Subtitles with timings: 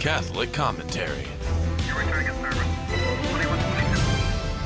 [0.00, 1.26] Catholic commentary.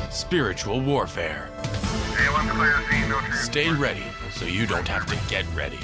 [0.09, 1.51] Spiritual warfare.
[3.33, 5.81] Stay ready so you don't have to get ready.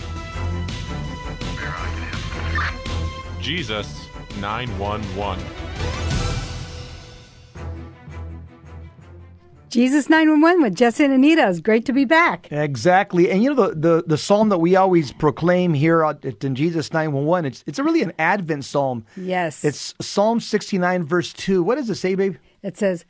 [3.40, 4.06] Jesus
[4.38, 6.19] 911.
[9.70, 11.48] Jesus 911 with Jesse and Anita.
[11.48, 12.50] It's great to be back.
[12.50, 13.30] Exactly.
[13.30, 16.92] And you know the, the, the psalm that we always proclaim here at- in Jesus
[16.92, 19.04] 911, it's it's really an Advent psalm.
[19.16, 19.64] Yes.
[19.64, 21.62] It's Psalm 69 verse 2.
[21.62, 22.36] What does it say, babe?
[22.62, 23.04] It says,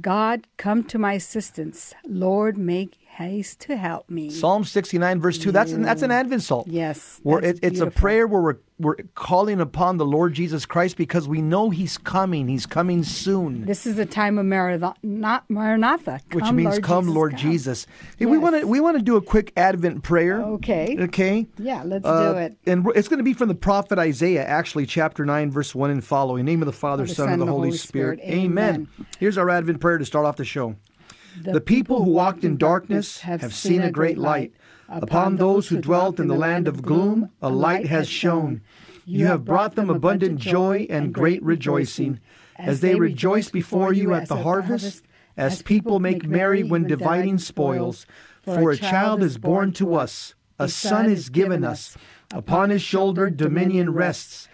[0.00, 1.94] God, come to my assistance.
[2.06, 4.30] Lord, make haste to help me.
[4.30, 5.50] Psalm 69 verse 2.
[5.52, 6.64] That's an, that's an Advent psalm.
[6.66, 10.98] Yes, Where it, it's a prayer where we're we're calling upon the Lord Jesus Christ
[10.98, 12.46] because we know he's coming.
[12.46, 13.64] He's coming soon.
[13.64, 16.20] This is the time of Maranatha, not Maranatha.
[16.32, 17.40] which means Lord come Jesus, Lord come.
[17.40, 17.86] Jesus.
[18.18, 20.42] Hey, we want to we want to do a quick Advent prayer.
[20.42, 20.94] Okay.
[21.00, 21.46] Okay.
[21.58, 22.58] Yeah, let's Uh, do it.
[22.66, 26.04] And it's going to be from the prophet Isaiah, actually, chapter 9, verse 1 and
[26.04, 26.40] following.
[26.40, 28.20] In the name of the Father, Son, and the Holy Spirit.
[28.20, 28.88] Amen.
[29.18, 30.76] Here's our Advent prayer to start off the show.
[31.42, 34.52] The, people who walked in darkness have seen a great light.
[34.88, 38.62] Upon those who dwelt in the land of gloom, a light has shone.
[39.04, 42.20] You have brought them abundant joy and great rejoicing,
[42.56, 45.04] as they rejoice before you at the harvest,
[45.36, 48.06] as people make merry when dividing spoils.
[48.42, 51.96] For a child is born to us, a son is given us.
[52.32, 54.48] Upon his shoulder dominion rests.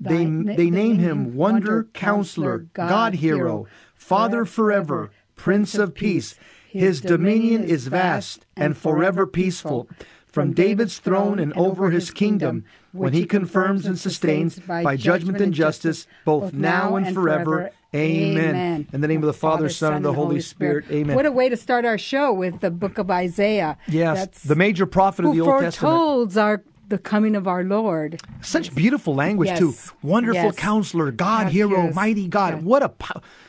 [0.00, 6.34] They, they name him Wonder, Counselor, God Hero, Father forever, Prince of Peace.
[6.68, 9.88] His dominion is vast and forever peaceful.
[10.26, 15.54] From David's throne and over his kingdom, when he confirms and sustains by judgment and
[15.54, 17.70] justice, both now and forever.
[17.94, 18.86] Amen.
[18.92, 20.84] In the name of the Father, Son, and the Holy Spirit.
[20.90, 21.16] Amen.
[21.16, 23.78] What a way to start our show with the book of Isaiah.
[23.88, 25.94] Yes, That's- the major prophet of who the Old Testament.
[25.96, 28.20] foretells our the coming of our Lord.
[28.40, 29.74] Such beautiful language too.
[30.02, 30.56] Wonderful Yes.
[30.56, 31.92] Counselor, God, God Hero.
[31.92, 32.62] Mighty God.
[32.62, 32.88] What a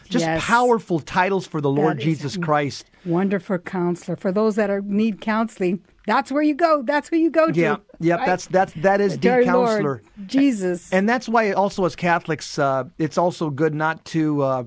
[0.10, 0.44] just Yes.
[0.44, 2.90] powerful titles for the Lord That Jesus Christ.
[3.06, 4.18] Wonderful counselor.
[4.18, 6.82] For those that are need counseling, that's where you go.
[6.84, 7.60] That's who you go to.
[7.60, 8.16] Yeah, yeah.
[8.16, 8.26] right?
[8.26, 10.02] That's that's that is the Lord counselor.
[10.26, 10.92] Jesus.
[10.92, 14.64] And that's why also as Catholics, uh, it's also good not to uh,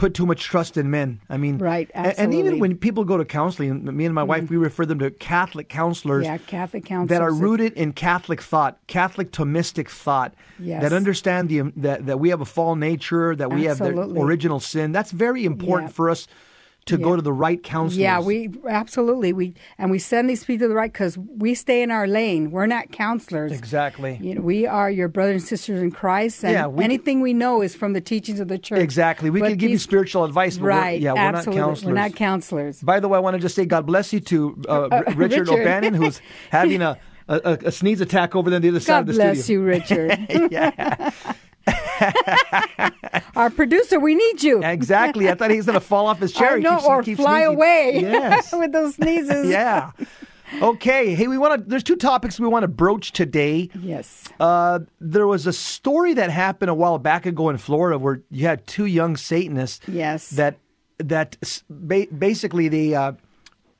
[0.00, 1.20] put too much trust in men.
[1.28, 2.58] I mean, Right, a- And, even.
[2.58, 6.24] When people go to counseling, me and my wife, we refer them to Catholic counselors.
[6.24, 7.10] yeah, Catholic counselors.
[7.10, 10.80] that are rooted in Catholic thought, Catholic Thomistic thought, Yes.
[10.82, 14.58] that understand the that, that we have a fallen nature, that we have the original
[14.58, 14.90] sin.
[14.92, 15.94] That's very important Yeah.
[15.94, 16.26] for us
[16.90, 17.96] to go to the right counselors.
[17.98, 21.82] Yeah, we absolutely we and we send these people to the right because we stay
[21.82, 22.50] in our lane.
[22.50, 23.52] We're not counselors.
[23.52, 24.18] exactly.
[24.20, 27.32] You know, we are your brothers and sisters in Christ, and Yeah, we anything we
[27.34, 28.78] know is from the teachings of the church.
[28.80, 29.30] Exactly.
[29.30, 31.00] We But can give you spiritual advice, but right?
[31.00, 31.84] we're, yeah, we're not counselors.
[31.84, 32.82] We're not counselors.
[32.82, 35.16] By the way, I want to just say God bless you to uh, R- Richard,
[35.16, 35.48] Richard.
[35.50, 36.20] O'Bannon, who's
[36.50, 39.28] having a, a, a sneeze attack over there on the other side of the studio.
[39.28, 40.50] God bless you, Richard.
[40.52, 41.10] yeah,
[43.36, 44.62] Our producer, we need you.
[44.62, 45.28] exactly.
[45.28, 46.56] I thought he was going to fall off his chair.
[46.56, 47.54] I know, keeps- or fly sneezing.
[47.54, 48.52] away Yes.
[48.52, 49.48] with those sneezes.
[49.48, 49.90] yeah.
[50.60, 51.14] Okay.
[51.14, 51.68] Hey, we want to.
[51.70, 53.70] There's two topics we want to broach today.
[53.80, 54.24] Yes.
[54.40, 58.46] Uh, there was a story that happened a while back ago in Florida where you
[58.46, 59.86] had two young Satanists.
[59.86, 60.30] Yes.
[60.30, 60.58] That
[60.98, 61.36] that
[61.70, 63.12] ba- basically they uh,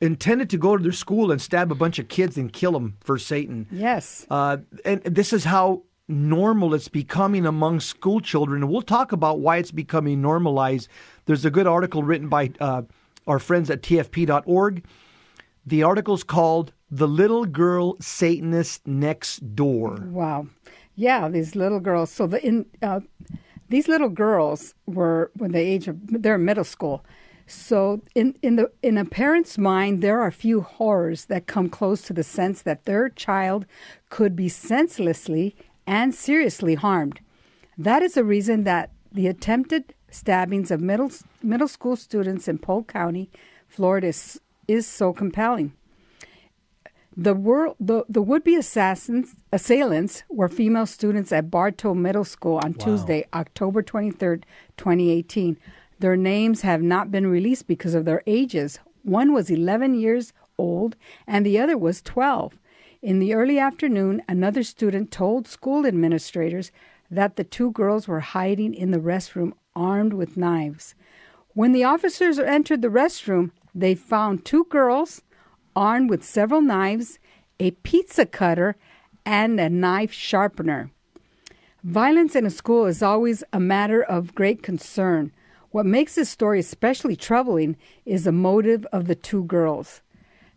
[0.01, 2.97] intended to go to their school and stab a bunch of kids and kill them
[3.01, 3.67] for Satan.
[3.73, 4.25] Yes.
[4.31, 8.63] Uh, and this is how normal it's becoming among school children.
[8.63, 10.89] And we'll talk about why it's becoming normalized.
[11.27, 12.83] There's a good article written by uh,
[13.27, 14.85] our friends at TFP.org.
[15.65, 20.09] The article's called The Little Girl Satanist Next Door.
[20.11, 20.49] Wow.
[20.97, 22.11] Yeah, these little girls.
[22.11, 23.01] So the in uh,
[23.69, 27.05] these little girls were when the age of they're in middle school.
[27.47, 32.03] So in in the in a parent's mind, there are few horrors that come close
[32.03, 33.67] to the sense that their child
[34.09, 35.57] could be senselessly
[35.91, 37.19] and seriously harmed.
[37.77, 41.11] That is the reason that the attempted stabbings of middle
[41.43, 43.29] middle school students in Polk County,
[43.67, 45.73] Florida, is, is so compelling.
[47.17, 52.75] The, world, the, the would-be assassins, assailants were female students at Bartow Middle School on
[52.75, 54.45] Tuesday, October 23rd,
[54.77, 55.57] 2018.
[55.99, 58.79] Their names have not been released because of their ages.
[59.03, 60.95] One was 11 years old
[61.27, 62.55] and the other was 12.
[63.03, 66.71] In the early afternoon, another student told school administrators
[67.11, 70.95] that the two girls were hiding in the restroom armed with knives.
[71.55, 75.23] When the officers entered the restroom, they found two girls
[75.75, 77.19] armed with several knives,
[77.59, 78.77] a pizza cutter,
[79.25, 80.91] and a knife sharpener.
[81.83, 85.33] Violence in a school is always a matter of great concern.
[85.71, 90.03] What makes this story especially troubling is the motive of the two girls.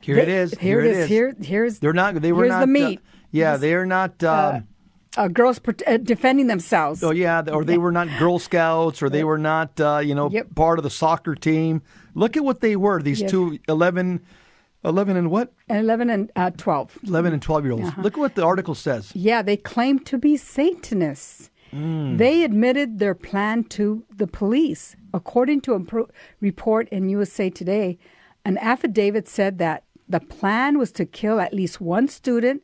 [0.03, 0.53] Here it is.
[0.55, 1.09] Here, it is.
[1.09, 2.15] Here, here's They're not.
[2.15, 2.59] They were here's not.
[2.59, 2.99] the uh, meat.
[3.31, 4.23] yeah, they are not.
[4.23, 4.67] Um,
[5.15, 7.03] uh, girls uh, defending themselves.
[7.03, 10.29] Oh yeah, or they were not Girl Scouts, or they were not uh, you know
[10.29, 10.53] yep.
[10.55, 11.81] part of the soccer team.
[12.15, 13.01] Look at what they were.
[13.01, 13.31] These yes.
[13.31, 14.21] two 11,
[14.83, 15.53] 11 and what?
[15.69, 16.99] 11 and uh, 12.
[17.07, 17.87] 11 and 12 year olds.
[17.87, 18.01] Uh-huh.
[18.01, 19.11] Look at what the article says.
[19.15, 21.49] Yeah, they claim to be Satanists.
[21.73, 22.17] Mm.
[22.19, 24.95] They admitted their plan to the police.
[25.13, 26.09] According to a pro-
[26.39, 27.97] report in USA Today,
[28.45, 32.63] an affidavit said that the plan was to kill at least one student,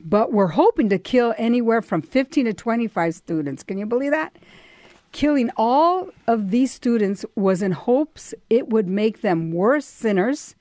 [0.00, 3.62] but we're hoping to kill anywhere from 15 to 25 students.
[3.62, 4.36] Can you believe that?
[5.12, 10.54] Killing all of these students was in hopes it would make them worse sinners,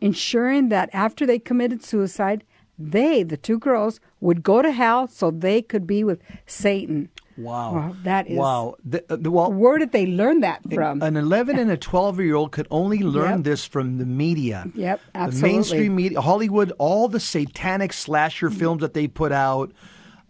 [0.00, 2.44] ensuring that after they committed suicide,
[2.78, 7.08] they, the two girls, would go to hell so they could be with Satan.
[7.38, 7.72] Wow.
[7.72, 8.36] wow that is.
[8.36, 8.74] Wow.
[8.84, 11.02] The, uh, the, well, Where did they learn that from?
[11.02, 13.44] An 11 and a 12 year old could only learn yep.
[13.44, 14.66] this from the media.
[14.74, 15.48] Yep, absolutely.
[15.48, 19.72] The mainstream media, Hollywood, all the satanic slasher films that they put out,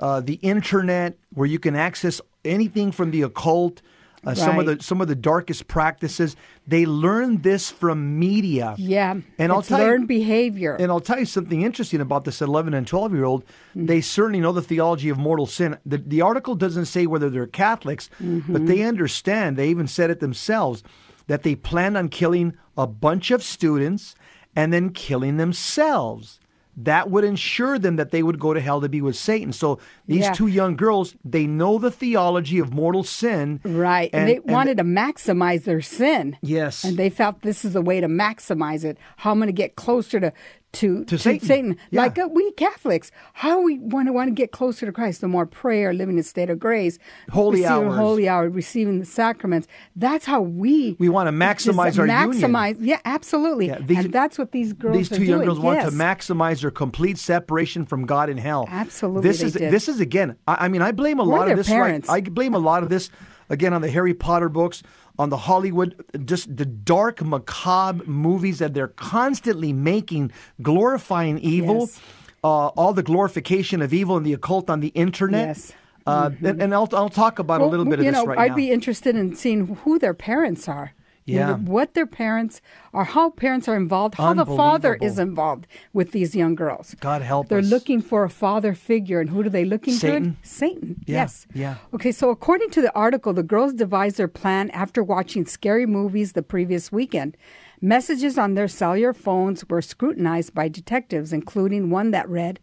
[0.00, 3.82] uh, the internet, where you can access anything from the occult
[4.26, 4.36] uh, right.
[4.36, 6.36] some of the some of the darkest practices.
[6.66, 8.74] They learn this from media.
[8.78, 10.76] Yeah, and I'll tell learned you, behavior.
[10.78, 13.44] And I'll tell you something interesting about this 11 and 12 year old.
[13.44, 13.86] Mm-hmm.
[13.86, 15.78] They certainly know the theology of mortal sin.
[15.86, 18.52] The, the article doesn't say whether they're Catholics, mm-hmm.
[18.52, 19.56] but they understand.
[19.56, 20.82] They even said it themselves
[21.26, 24.14] that they planned on killing a bunch of students
[24.56, 26.40] and then killing themselves
[26.78, 29.52] that would ensure them that they would go to hell to be with Satan.
[29.52, 30.32] So these yeah.
[30.32, 33.60] two young girls, they know the theology of mortal sin.
[33.64, 34.10] Right.
[34.12, 36.36] And, and they and wanted to maximize their sin.
[36.40, 36.84] Yes.
[36.84, 38.96] And they felt this is a way to maximize it.
[39.16, 40.32] How I'm going to get closer to
[40.72, 41.48] to, to, to Satan.
[41.48, 41.76] Satan.
[41.90, 42.02] Yeah.
[42.02, 45.28] Like uh, we Catholics, how we want to want to get closer to Christ, the
[45.28, 46.98] more prayer, living in a state of grace,
[47.30, 49.66] holy hours, holy hour, receiving the sacraments.
[49.96, 52.74] That's how we we want to maximize our maximize.
[52.74, 52.88] Union.
[52.88, 53.68] Yeah, absolutely.
[53.68, 54.96] Yeah, these, and that's what these girls.
[54.96, 55.46] These two young doing.
[55.46, 55.90] girls want yes.
[55.90, 58.66] to maximize their complete separation from God in hell.
[58.68, 59.72] Absolutely, this is did.
[59.72, 60.36] this is again.
[60.46, 61.68] I, I, mean, I blame a We're lot of this.
[61.68, 62.08] Parents.
[62.08, 63.10] Right, I blame a lot of this
[63.48, 64.82] again on the Harry Potter books
[65.18, 70.30] on the Hollywood, just the dark, macabre movies that they're constantly making,
[70.62, 72.00] glorifying evil, yes.
[72.44, 75.48] uh, all the glorification of evil and the occult on the internet.
[75.48, 75.72] Yes.
[76.06, 76.46] Uh, mm-hmm.
[76.46, 78.38] and, and, I'll, I'll talk about well, a little bit of you this know, right
[78.38, 78.56] I'd now.
[78.56, 80.92] be interested in seeing who their parents are.
[81.36, 81.56] Yeah.
[81.56, 82.60] What their parents
[82.92, 86.94] are, how parents are involved, how the father is involved with these young girls.
[87.00, 87.48] God help us.
[87.50, 87.70] They're us.
[87.70, 90.36] looking for a father figure, and who do they looking Satan.
[90.40, 90.46] for?
[90.46, 91.04] Satan.
[91.06, 91.16] Yeah.
[91.16, 91.46] Yes.
[91.54, 91.74] Yeah.
[91.94, 96.32] Okay, so according to the article, the girls devised their plan after watching scary movies
[96.32, 97.36] the previous weekend.
[97.80, 102.58] Messages on their cellular phones were scrutinized by detectives, including one that read,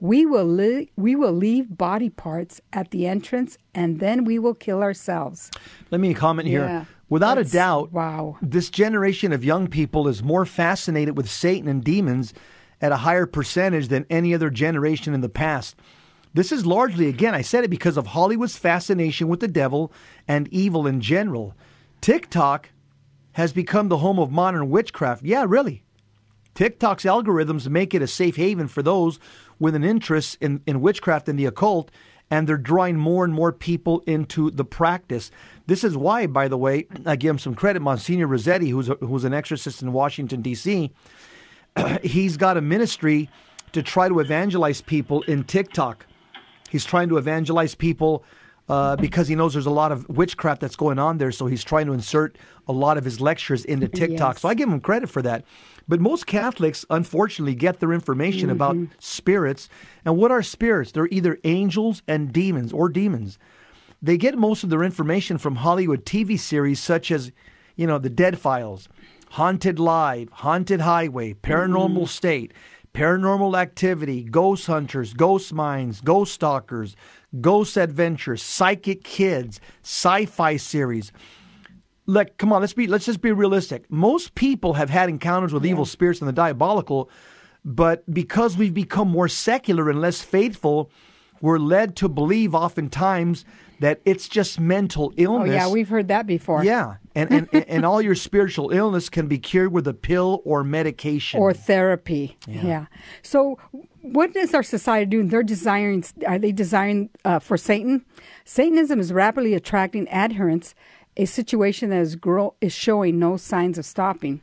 [0.00, 4.54] we will, li- we will leave body parts at the entrance and then we will
[4.54, 5.50] kill ourselves.
[5.90, 6.64] Let me comment here.
[6.64, 6.84] Yeah.
[7.08, 8.36] Without a doubt, wow.
[8.42, 12.34] this generation of young people is more fascinated with Satan and demons
[12.80, 15.76] at a higher percentage than any other generation in the past.
[16.34, 19.92] This is largely, again, I said it because of Hollywood's fascination with the devil
[20.28, 21.54] and evil in general.
[22.00, 22.70] TikTok
[23.32, 25.24] has become the home of modern witchcraft.
[25.24, 25.82] Yeah, really.
[26.56, 29.20] TikTok's algorithms make it a safe haven for those
[29.58, 31.90] with an interest in, in witchcraft and the occult,
[32.30, 35.30] and they're drawing more and more people into the practice.
[35.66, 37.80] This is why, by the way, I give him some credit.
[37.80, 40.90] Monsignor Rossetti, who's, a, who's an exorcist in Washington, D.C.,
[42.02, 43.28] he's got a ministry
[43.72, 46.06] to try to evangelize people in TikTok.
[46.70, 48.24] He's trying to evangelize people
[48.68, 51.30] uh, because he knows there's a lot of witchcraft that's going on there.
[51.30, 54.34] So he's trying to insert a lot of his lectures into TikTok.
[54.34, 54.42] Yes.
[54.42, 55.44] So I give him credit for that.
[55.88, 58.50] But most Catholics, unfortunately, get their information mm-hmm.
[58.50, 59.68] about spirits.
[60.04, 60.92] And what are spirits?
[60.92, 63.38] They're either angels and demons or demons.
[64.02, 67.32] They get most of their information from Hollywood TV series such as,
[67.76, 68.88] you know, The Dead Files,
[69.30, 72.04] Haunted Live, Haunted Highway, Paranormal mm-hmm.
[72.04, 72.52] State,
[72.92, 76.96] Paranormal Activity, Ghost Hunters, Ghost Minds, Ghost Stalkers,
[77.40, 81.12] Ghost Adventures, Psychic Kids, sci-fi series.
[82.06, 83.90] Like, come on, let's be let's just be realistic.
[83.90, 85.72] Most people have had encounters with yeah.
[85.72, 87.10] evil spirits and the diabolical,
[87.64, 90.90] but because we've become more secular and less faithful,
[91.40, 93.44] we're led to believe oftentimes
[93.80, 95.50] that it's just mental illness.
[95.50, 96.64] Oh yeah, we've heard that before.
[96.64, 100.64] Yeah, and and, and all your spiritual illness can be cured with a pill or
[100.64, 102.36] medication or therapy.
[102.46, 102.66] Yeah.
[102.66, 102.86] yeah.
[103.22, 103.58] So,
[104.12, 105.28] what is our society doing?
[105.28, 106.04] They're desiring.
[106.26, 108.04] Are they desiring uh, for Satan?
[108.44, 110.74] Satanism is rapidly attracting adherents,
[111.16, 114.40] a situation that is grow is showing no signs of stopping.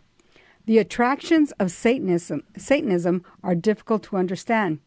[0.65, 4.79] The attractions of Satanism, Satanism are difficult to understand.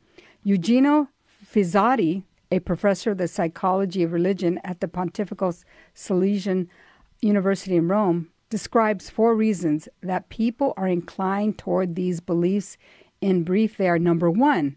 [0.42, 1.08] Eugenio
[1.44, 5.54] Fizzotti, a professor of the psychology of religion at the Pontifical
[5.94, 6.68] Salesian
[7.20, 12.78] University in Rome, describes four reasons that people are inclined toward these beliefs.
[13.20, 14.76] In brief, they are number one,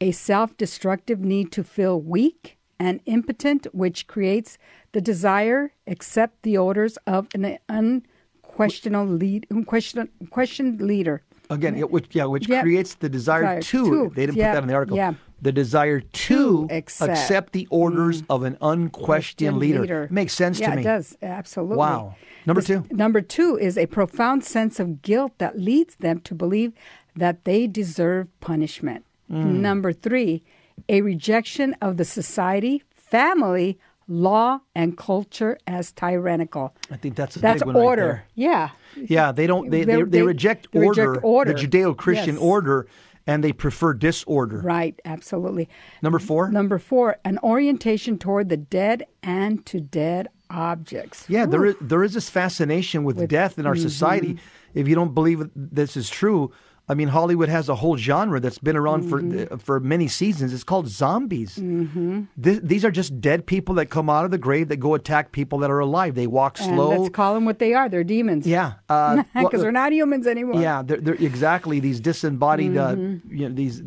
[0.00, 4.58] a self destructive need to feel weak and impotent, which creates
[4.92, 11.22] the desire, accept the orders of an unquestionable lead, unquestioned, questioned leader.
[11.50, 12.62] Again, which yeah, which yeah.
[12.62, 14.50] creates the desire, desire to, to, They didn't yeah.
[14.50, 14.96] put that in the article.
[14.96, 15.14] Yeah.
[15.42, 17.12] The desire to, to accept.
[17.12, 17.52] accept.
[17.52, 18.26] the orders mm.
[18.30, 19.82] of an unquestioned leader.
[19.82, 20.08] leader.
[20.10, 20.80] Makes sense yeah, to me.
[20.80, 21.18] it does.
[21.20, 21.76] Absolutely.
[21.76, 22.14] Wow.
[22.46, 22.86] Number this, two.
[22.90, 26.72] Number two is a profound sense of guilt that leads them to believe
[27.16, 29.04] that they deserve punishment.
[29.30, 29.60] Mm.
[29.60, 30.42] Number three,
[30.88, 33.78] a rejection of the society, family,
[34.08, 36.74] law, and culture as tyrannical.
[36.90, 38.08] I think that's that's order.
[38.08, 38.70] Right yeah.
[38.96, 39.70] Yeah, they don't.
[39.70, 42.42] They they, they, they, reject, they order, reject, order, the Judeo-Christian yes.
[42.42, 42.86] order,
[43.26, 44.58] and they prefer disorder.
[44.58, 44.98] Right.
[45.04, 45.68] Absolutely.
[46.02, 46.50] Number four.
[46.50, 51.24] Number four, an orientation toward the dead and to dead objects.
[51.28, 51.46] Yeah, Ooh.
[51.46, 53.82] there is there is this fascination with, with death in our mm-hmm.
[53.82, 54.38] society.
[54.74, 56.52] If you don't believe this is true,
[56.86, 59.46] I mean, Hollywood has a whole genre that's been around mm-hmm.
[59.46, 60.52] for for many seasons.
[60.52, 61.56] It's called zombies.
[61.56, 62.24] Mm-hmm.
[62.36, 65.58] These are just dead people that come out of the grave that go attack people
[65.60, 66.14] that are alive.
[66.14, 66.90] They walk slow.
[66.90, 67.88] And let's call them what they are.
[67.88, 68.46] They're demons.
[68.46, 70.60] Yeah, because uh, well, they're not humans anymore.
[70.60, 72.76] Yeah, they're, they're exactly these disembodied.
[72.76, 73.28] Uh, mm-hmm.
[73.28, 73.82] Uh, you know, these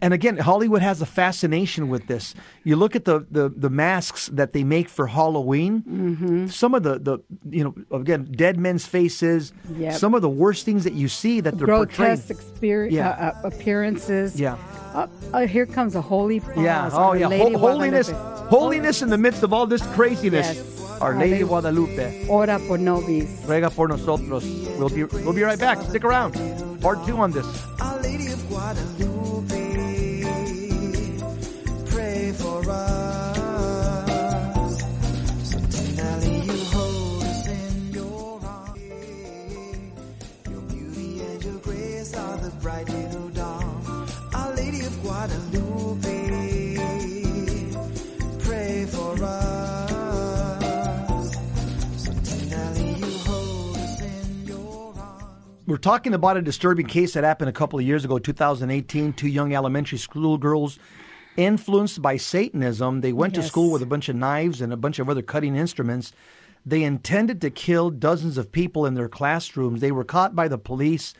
[0.00, 2.34] and again, Hollywood has a fascination with this.
[2.64, 5.82] You look at the, the, the masks that they make for Halloween.
[5.82, 6.46] Mm-hmm.
[6.46, 7.18] Some of the, the
[7.50, 9.52] you know again dead men's faces.
[9.74, 9.94] Yep.
[9.94, 12.92] Some of the worst things that you see that they're grotesque portraying.
[12.92, 13.10] yeah.
[13.10, 14.40] Uh, uh, appearances.
[14.40, 14.56] Yeah.
[14.94, 16.40] Uh, uh here comes a holy.
[16.40, 16.58] Pause.
[16.58, 16.90] Yeah.
[16.92, 17.28] Oh yeah.
[17.28, 18.10] Ho- holiness.
[18.48, 20.54] Holiness in the midst of all this craziness.
[20.54, 20.78] Yes.
[21.00, 22.26] Our Lady of Guadalupe.
[22.28, 23.44] Ora por nobis.
[23.46, 24.44] Ruega por nosotros.
[24.78, 25.80] We'll be we'll be right back.
[25.82, 26.32] Stick around.
[26.80, 27.46] Part two on this.
[27.80, 29.17] Our Lady of Guadalupe.
[32.32, 33.36] For us.
[35.42, 38.80] So tenderly you hold us in your arms.
[40.50, 44.08] Your beauty and your grace are the bright little dawn.
[44.34, 46.76] Our Lady of Guadalupe,
[48.40, 49.90] pray for us.
[51.96, 55.24] So tenderly you hold us in your arms.
[55.66, 59.12] We're talking about a disturbing case that happened a couple of years ago, 2018.
[59.14, 60.78] Two young elementary school girls
[61.38, 63.44] influenced by Satanism, they went yes.
[63.44, 66.12] to school with a bunch of knives and a bunch of other cutting instruments.
[66.66, 69.80] They intended to kill dozens of people in their classrooms.
[69.80, 71.14] They were caught by the police.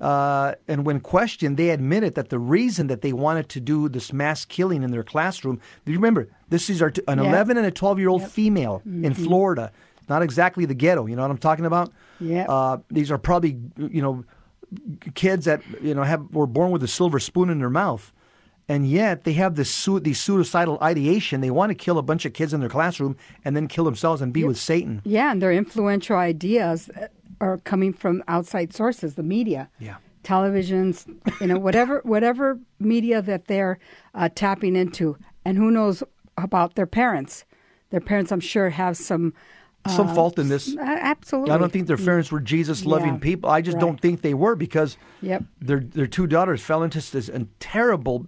[0.00, 4.12] Uh, and when questioned, they admitted that the reason that they wanted to do this
[4.12, 7.28] mass killing in their classroom, do you remember, this is our t- an yep.
[7.28, 8.30] 11 and a 12 year old yep.
[8.30, 9.04] female mm-hmm.
[9.04, 9.72] in Florida.
[10.08, 11.90] Not exactly the ghetto, you know what I'm talking about?
[12.20, 12.44] Yeah.
[12.46, 14.24] Uh, these are probably, you know,
[15.14, 18.12] kids that, you know, have were born with a silver spoon in their mouth
[18.68, 21.40] and yet they have this su- these suicidal ideation.
[21.40, 24.22] They want to kill a bunch of kids in their classroom and then kill themselves
[24.22, 24.46] and be yeah.
[24.46, 25.02] with Satan.
[25.04, 26.90] Yeah, and their influential ideas
[27.40, 29.68] are coming from outside sources, the media.
[29.78, 29.96] Yeah.
[30.22, 31.06] Televisions,
[31.40, 33.78] you know, whatever whatever media that they're
[34.14, 36.02] uh, tapping into, and who knows
[36.38, 37.44] about their parents.
[37.90, 39.34] Their parents, I'm sure, have some
[39.88, 40.76] some uh, fault in this.
[40.78, 41.52] Absolutely.
[41.52, 43.50] I don't think their parents were Jesus loving yeah, people.
[43.50, 43.80] I just right.
[43.80, 45.44] don't think they were because yep.
[45.60, 48.26] their their two daughters fell into this terrible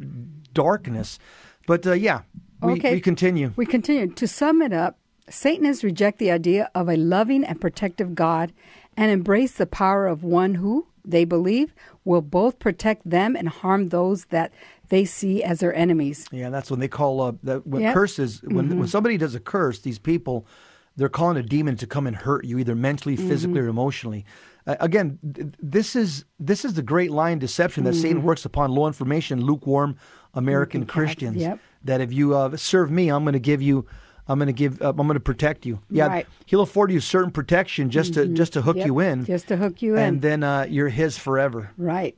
[0.52, 1.18] darkness.
[1.66, 2.22] But uh, yeah,
[2.62, 2.94] we, okay.
[2.94, 3.52] we continue.
[3.56, 4.08] We continue.
[4.08, 4.98] To sum it up,
[5.28, 8.52] Satanists reject the idea of a loving and protective God
[8.96, 13.88] and embrace the power of one who, they believe, will both protect them and harm
[13.88, 14.52] those that
[14.88, 16.26] they see as their enemies.
[16.30, 17.94] Yeah, that's when they call uh, that when yep.
[17.94, 18.78] curses when mm-hmm.
[18.78, 20.46] when somebody does a curse, these people
[20.96, 23.28] they're calling a demon to come and hurt you, either mentally, mm-hmm.
[23.28, 24.24] physically, or emotionally.
[24.66, 28.02] Uh, again, th- this is this is the great line deception that mm-hmm.
[28.02, 29.96] Satan works upon low information, lukewarm
[30.34, 31.36] American Christians.
[31.36, 31.60] Yep.
[31.84, 33.86] That if you uh, serve me, I'm going to give you.
[34.28, 34.82] I'm going to give.
[34.82, 35.80] Uh, I'm going to protect you.
[35.88, 36.26] Yeah, right.
[36.46, 38.30] he'll afford you certain protection just mm-hmm.
[38.30, 38.86] to just to hook yep.
[38.86, 39.24] you in.
[39.24, 41.70] Just to hook you in, and then uh, you're his forever.
[41.76, 42.16] Right.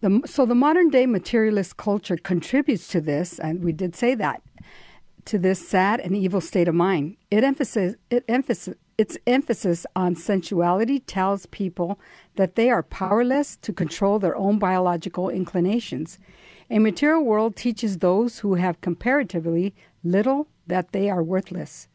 [0.00, 4.40] The, so the modern day materialist culture contributes to this, and we did say that
[5.26, 7.16] to this sad and evil state of mind.
[7.30, 11.98] It emphasis, it emphasis, its emphasis on sensuality tells people
[12.36, 16.18] that they are powerless to control their own biological inclinations.
[16.70, 19.74] A material world teaches those who have comparatively
[20.04, 21.88] little that they are worthless.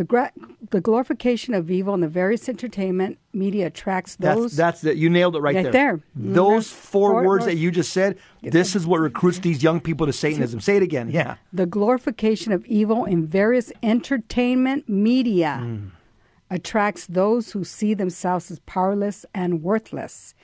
[0.00, 0.32] The, gra-
[0.70, 4.56] the glorification of evil in the various entertainment media attracts those.
[4.56, 5.72] That's, that's the, you nailed it right, right there.
[5.72, 6.00] there.
[6.16, 6.74] Those mm-hmm.
[6.74, 8.16] four, four words that you just said.
[8.42, 10.58] This is what recruits these young people to Satanism.
[10.60, 11.10] Say it again.
[11.10, 11.36] Yeah.
[11.52, 15.90] The glorification of evil in various entertainment media mm.
[16.48, 20.34] attracts those who see themselves as powerless and worthless.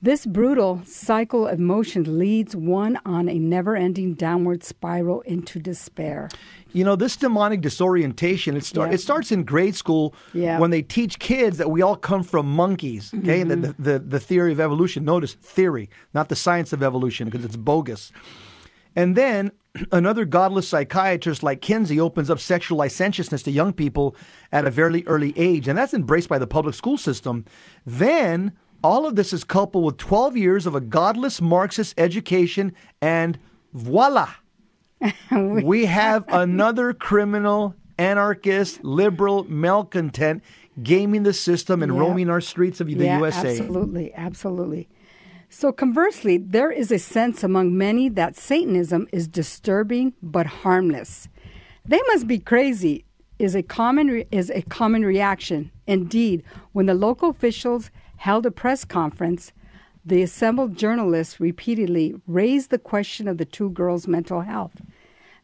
[0.00, 6.28] This brutal cycle of motion leads one on a never ending downward spiral into despair.
[6.72, 8.94] You know, this demonic disorientation, it, start, yeah.
[8.94, 10.60] it starts in grade school yeah.
[10.60, 13.40] when they teach kids that we all come from monkeys, okay?
[13.40, 13.50] Mm-hmm.
[13.50, 15.04] And the, the, the theory of evolution.
[15.04, 18.12] Notice theory, not the science of evolution, because it's bogus.
[18.94, 19.50] And then
[19.92, 24.14] another godless psychiatrist like Kinsey opens up sexual licentiousness to young people
[24.52, 27.44] at a very early age, and that's embraced by the public school system.
[27.84, 33.38] Then all of this is coupled with 12 years of a godless Marxist education, and
[33.72, 34.30] voila,
[35.32, 40.42] we have another criminal, anarchist, liberal, malcontent
[40.82, 42.00] gaming the system and Yeah.
[42.00, 43.50] roaming our streets of the yeah, USA.
[43.50, 44.88] Absolutely, absolutely.
[45.50, 51.28] So conversely, there is a sense among many that Satanism is disturbing but harmless.
[51.84, 53.04] They must be crazy
[53.38, 55.70] is a common re- is a common reaction.
[55.86, 56.42] Indeed,
[56.72, 59.52] when the local officials held a press conference,
[60.04, 64.80] the assembled journalists repeatedly raised the question of the two girls' mental health.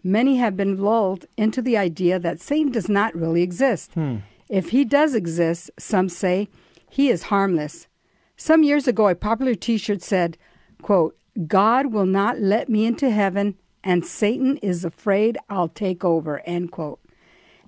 [0.03, 3.93] Many have been lulled into the idea that Satan does not really exist.
[3.95, 4.17] Hmm.
[4.49, 6.49] If he does exist, some say
[6.91, 7.89] he is harmless.
[8.37, 10.37] Some years ago, a popular T-shirt said,
[10.83, 11.17] "quote
[11.47, 16.71] God will not let me into heaven, and Satan is afraid I'll take over." End
[16.71, 17.01] quote.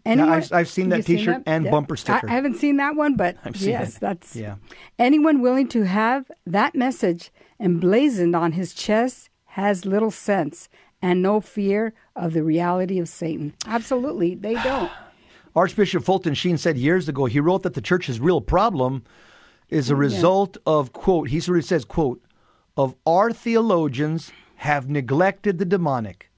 [0.06, 2.28] Anyone- I've- I've seen that T-shirt and bumper sticker.
[2.28, 4.00] I, haven't seen that one, but yes, it.
[4.00, 4.56] that's Yeah.
[4.98, 10.68] Anyone willing to have that message emblazoned on his chest has little sense
[11.02, 13.54] and no fear of the reality of Satan.
[13.66, 14.90] Absolutely, they don't.
[15.54, 19.02] Archbishop Fulton Sheen said years ago, he wrote that the church's real problem
[19.70, 22.22] is a mm, result of, quote, he sort of says, quote,
[22.76, 26.30] of our theologians have neglected the demonic.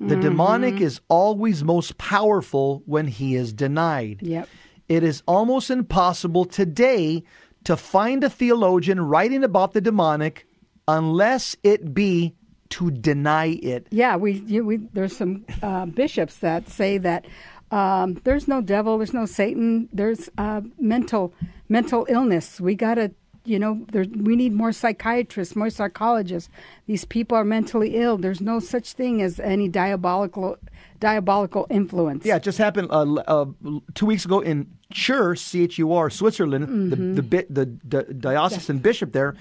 [0.00, 4.20] The demonic is always most powerful when he is denied.
[4.22, 4.48] Yep.
[4.88, 7.22] It is almost impossible today
[7.64, 10.46] to find a theologian writing about the demonic
[10.86, 12.34] unless it be
[12.70, 13.86] to deny it.
[13.90, 17.24] Yeah, we, you, we there's some uh, bishops that say that
[17.70, 21.34] um, there's no devil, there's no Satan, there's uh, mental
[21.68, 22.60] mental illness.
[22.60, 23.12] We gotta,
[23.44, 26.48] you know, there, we need more psychiatrists, more psychologists.
[26.86, 28.16] These people are mentally ill.
[28.16, 30.58] There's no such thing as any diabolical
[31.00, 32.24] diabolical influence.
[32.24, 33.46] Yeah, it just happened uh, uh,
[33.94, 36.92] two weeks ago in Chur, C H U R, Switzerland.
[36.92, 39.34] The the, bi- the the diocesan bishop there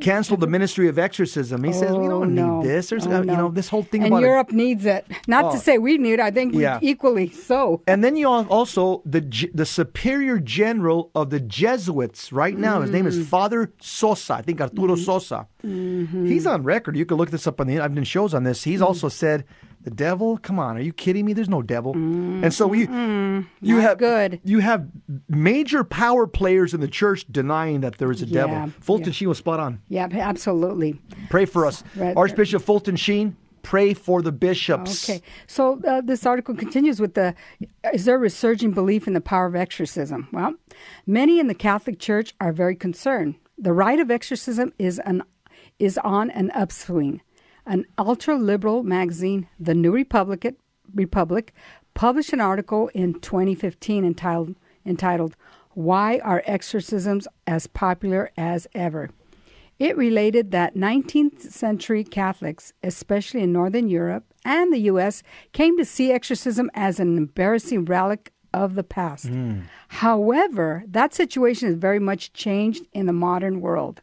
[0.00, 1.62] canceled the ministry of exorcism.
[1.64, 2.60] He says we Oh, don't no.
[2.60, 2.90] need this.
[2.90, 4.20] There's Oh, uh, you know this whole thing and it.
[4.20, 5.06] Europe needs it.
[5.26, 5.52] Not Oh.
[5.52, 6.20] to say we need it.
[6.20, 6.78] I think Yeah.
[6.82, 7.80] equally so.
[7.86, 9.22] And then you al- also the
[9.54, 12.80] the superior general of the Jesuits right now.
[12.82, 12.94] His Mm.
[12.94, 14.34] name is Father Sosa.
[14.34, 15.46] I think Arturo Sosa.
[15.64, 16.26] Mm-hmm.
[16.26, 16.96] He's on record.
[16.96, 17.80] You can look this up on the.
[17.80, 18.64] I've done shows on this.
[18.64, 19.44] He's also said,
[19.86, 20.36] "The devil?
[20.38, 21.32] Come on, are you kidding me?
[21.32, 23.68] There's no devil." And so we, you Mm-hmm.
[23.76, 24.40] Not have good.
[24.44, 24.88] You have
[25.28, 28.72] major power players in the church denying that there is a Yeah, devil.
[28.80, 29.12] Fulton yeah.
[29.12, 29.80] Sheen was spot on.
[29.88, 31.00] Yeah, absolutely.
[31.30, 32.16] Pray for us, Right.
[32.16, 33.36] Archbishop Fulton Sheen.
[33.62, 35.08] Pray for the bishops.
[35.08, 37.34] Okay, so uh, this article continues with the
[37.92, 40.28] Is there a resurging belief in the power of exorcism?
[40.32, 40.54] Well,
[41.06, 43.34] many in the Catholic Church are very concerned.
[43.58, 45.22] The rite of exorcism is, an,
[45.78, 47.22] is on an upswing.
[47.66, 50.54] An ultra liberal magazine, The New Republic,
[50.94, 51.52] Republic,
[51.94, 55.36] published an article in 2015 entitled, entitled
[55.74, 59.10] Why Are Exorcisms as Popular as Ever?
[59.80, 65.84] It related that 19th century Catholics, especially in Northern Europe and the U.S., came to
[65.84, 69.26] see exorcism as an embarrassing relic of the past.
[69.26, 69.62] Hmm.
[69.88, 74.00] However, that situation has very much changed in the modern world.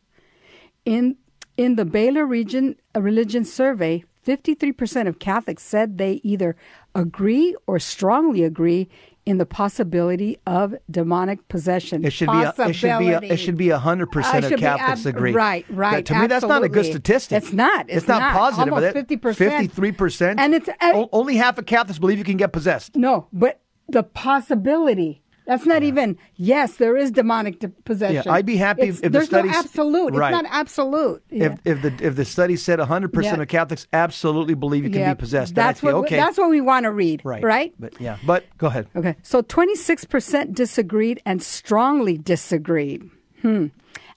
[0.85, 1.15] In
[1.57, 6.55] in the Baylor region a religion survey, 53% of Catholics said they either
[6.95, 8.87] agree or strongly agree
[9.25, 12.03] in the possibility of demonic possession.
[12.03, 12.41] It should be.
[12.43, 13.09] A, it should be.
[13.09, 15.31] A, it should be a hundred I percent should of be Catholics ab- agree.
[15.31, 16.05] Right, That- right.
[16.05, 17.37] to me, that's not a good statistic.
[17.41, 17.85] It's not.
[17.89, 18.73] It's, not, positive.
[18.73, 19.51] Almost fifty percent.
[19.51, 20.39] Fifty-three percent.
[20.39, 22.95] And it's uh, only half of Catholics believe you can get possessed.
[22.95, 25.22] no, but the possibility.
[25.45, 26.17] That's not even.
[26.35, 28.31] Yes, there is demonic de- possession.
[28.31, 30.13] I'd be happy It's- if the there's studies- no absolute.
[30.13, 30.33] Right.
[30.33, 31.23] It's not absolute.
[31.29, 31.55] Yeah.
[31.65, 34.99] If if the if the study said hundred percent of Catholics absolutely believe you can
[35.01, 35.93] Yeah, be possessed, That's what.
[35.95, 37.21] okay, That's what we want to read.
[37.23, 37.73] right, Right.
[37.79, 38.87] But yeah, but go ahead.
[38.95, 39.15] Okay.
[39.21, 43.09] So 26% disagreed and strongly disagreed.
[43.41, 43.67] Hmm.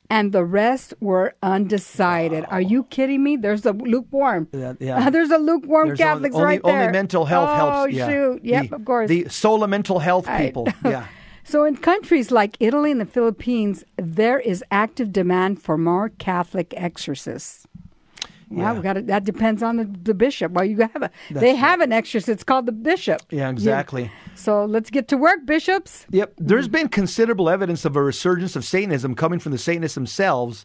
[0.08, 2.44] And the rest were undecided.
[2.48, 3.36] Are you kidding me?
[3.36, 4.46] There's a lukewarm.
[4.52, 5.10] Yeah, yeah.
[5.14, 6.92] There's a lukewarm There's Catholics only, right only there.
[6.92, 7.92] mental health oh, helps.
[7.92, 8.08] Yeah.
[8.08, 8.44] shoot.
[8.44, 9.08] Yep, the, of course.
[9.08, 10.68] The sola mental health people.
[10.84, 11.06] Yeah.
[11.48, 16.74] So, in countries like Italy and the Philippines, there is active demand for more Catholic
[16.76, 17.66] exorcists.
[18.50, 18.72] Yeah, Yeah.
[18.74, 20.52] we got that depends on the, the bishop.
[20.52, 22.28] Well, you have a they have an exorcist.
[22.28, 23.22] It's called the bishop.
[23.30, 24.10] Yeah, exactly.
[24.34, 26.06] So let's get to work, bishops.
[26.10, 26.34] Yep.
[26.38, 30.64] There's been considerable evidence of a resurgence of Satanism coming from the Satanists themselves.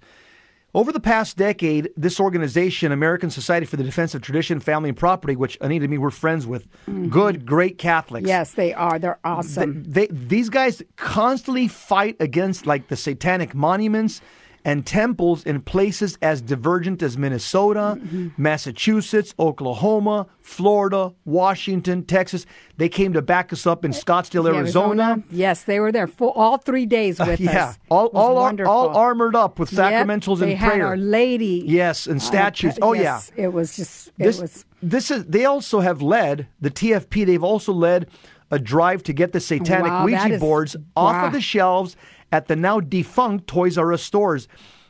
[0.73, 4.97] Over the past decade, this organization, American Society for the Defense of Tradition, Family, and
[4.97, 7.09] Property, which Anita and me we're friends with, mm-hmm.
[7.09, 8.25] good, great Catholics.
[8.25, 8.97] Yes, they are.
[8.97, 9.83] They're They, awesome.
[9.83, 14.21] they, these guys constantly fight against like the satanic monuments
[14.63, 17.99] and temples in places as divergent as Minnesota,
[18.37, 22.45] Massachusetts, Oklahoma, Florida, Washington, Texas.
[22.77, 25.23] They came to back us up in Scottsdale, Arizona.
[25.29, 27.79] Yes, they were there for all three days with yeah, us.
[27.89, 28.71] all all, wonderful.
[28.73, 30.87] all armored up with Yep, sacramentals they and had prayer.
[30.87, 31.63] Our Lady.
[31.65, 32.77] Yes, and Uh, statues.
[32.81, 33.45] oh yes, yeah.
[33.45, 34.07] it was just.
[34.09, 34.65] It This was.
[34.81, 37.25] this is they also have led the TFP.
[37.25, 38.09] They've also led
[38.49, 41.27] a drive to get the satanic Wow, Ouija is- boards off wow.
[41.27, 41.95] of the shelves
[42.31, 44.47] at the now defunct Toys R Us stores.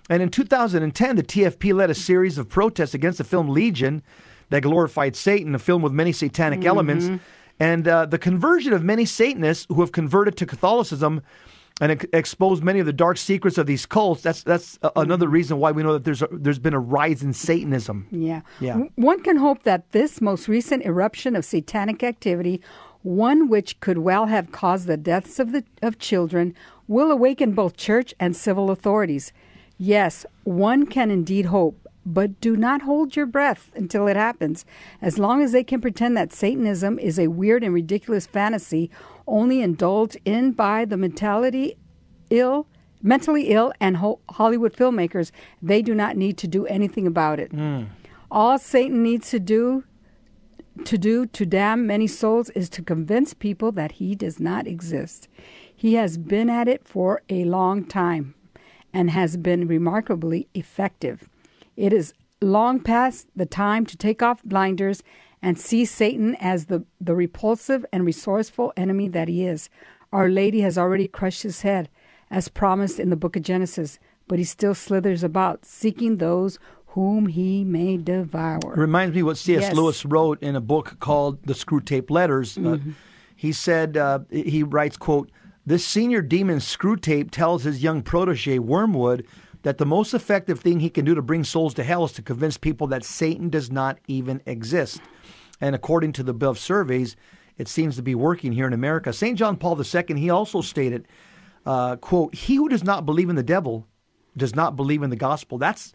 [0.10, 4.04] And in 2010, the TFP led a series of protests against the film Legion
[4.49, 6.67] that glorified Satan, a film with many satanic Mm-hmm.
[6.67, 7.10] elements,
[7.60, 11.21] and uh, the conversion of many Satanists who have converted to Catholicism
[11.80, 14.21] and ex- exposed many of the dark secrets of these cults.
[14.21, 17.23] That's that's a- another reason why we know that there's a, there's been a rise
[17.23, 18.08] in Satanism.
[18.12, 18.41] Yeah.
[18.60, 18.73] Yeah.
[18.73, 22.62] W- One can hope that this most recent eruption of satanic activity,
[23.04, 26.54] one which could well have caused the deaths of the of children,
[26.91, 29.32] will awaken both church and civil authorities.
[29.77, 34.65] Yes, one can indeed hope, but do not hold your breath until it happens.
[35.01, 38.91] As long as they can pretend that Satanism is a weird and ridiculous fantasy
[39.25, 41.77] only indulged in by the mentality
[42.30, 42.67] ill
[43.01, 47.51] mentally ill and ho- Hollywood filmmakers, they do not need to do anything about it.
[47.51, 47.86] Hmm.
[48.30, 49.86] All Satan needs to do
[50.86, 55.27] to do to damn many souls is to convince people that he does not exist.
[55.82, 58.36] He has been at it for a long time
[58.94, 61.28] and has been remarkably effective.
[61.76, 65.02] It is long past the time to take off blinders
[65.41, 69.72] and see Satan as the, the repulsive and resourceful enemy that he is.
[70.13, 71.89] Our Lady has already crushed his head,
[72.30, 77.26] as promised in the book of Genesis, but he still slithers about, seeking those whom
[77.26, 78.60] he may devour.
[78.76, 79.62] It reminds me what C.S.
[79.63, 79.76] Yes.
[79.76, 82.56] Lewis wrote in a book called The Screwtape Letters.
[82.56, 82.78] Uh,
[83.36, 85.32] he said, uh, he writes, quote,
[85.65, 89.26] this senior demon Screwtape tells his young protege Wormwood
[89.63, 92.21] that the most effective thing he can do to bring souls to hell is to
[92.21, 95.02] convince people that Satan does not even exist.
[95.60, 97.15] And according to the above surveys,
[97.58, 99.13] it seems to be working here in America.
[99.13, 99.38] St.
[99.38, 101.08] John Paul II, he also stated,
[101.65, 103.88] uh, quote, he who does not believe in the devil
[104.36, 105.60] does not believe in the gospel.
[105.60, 105.93] That's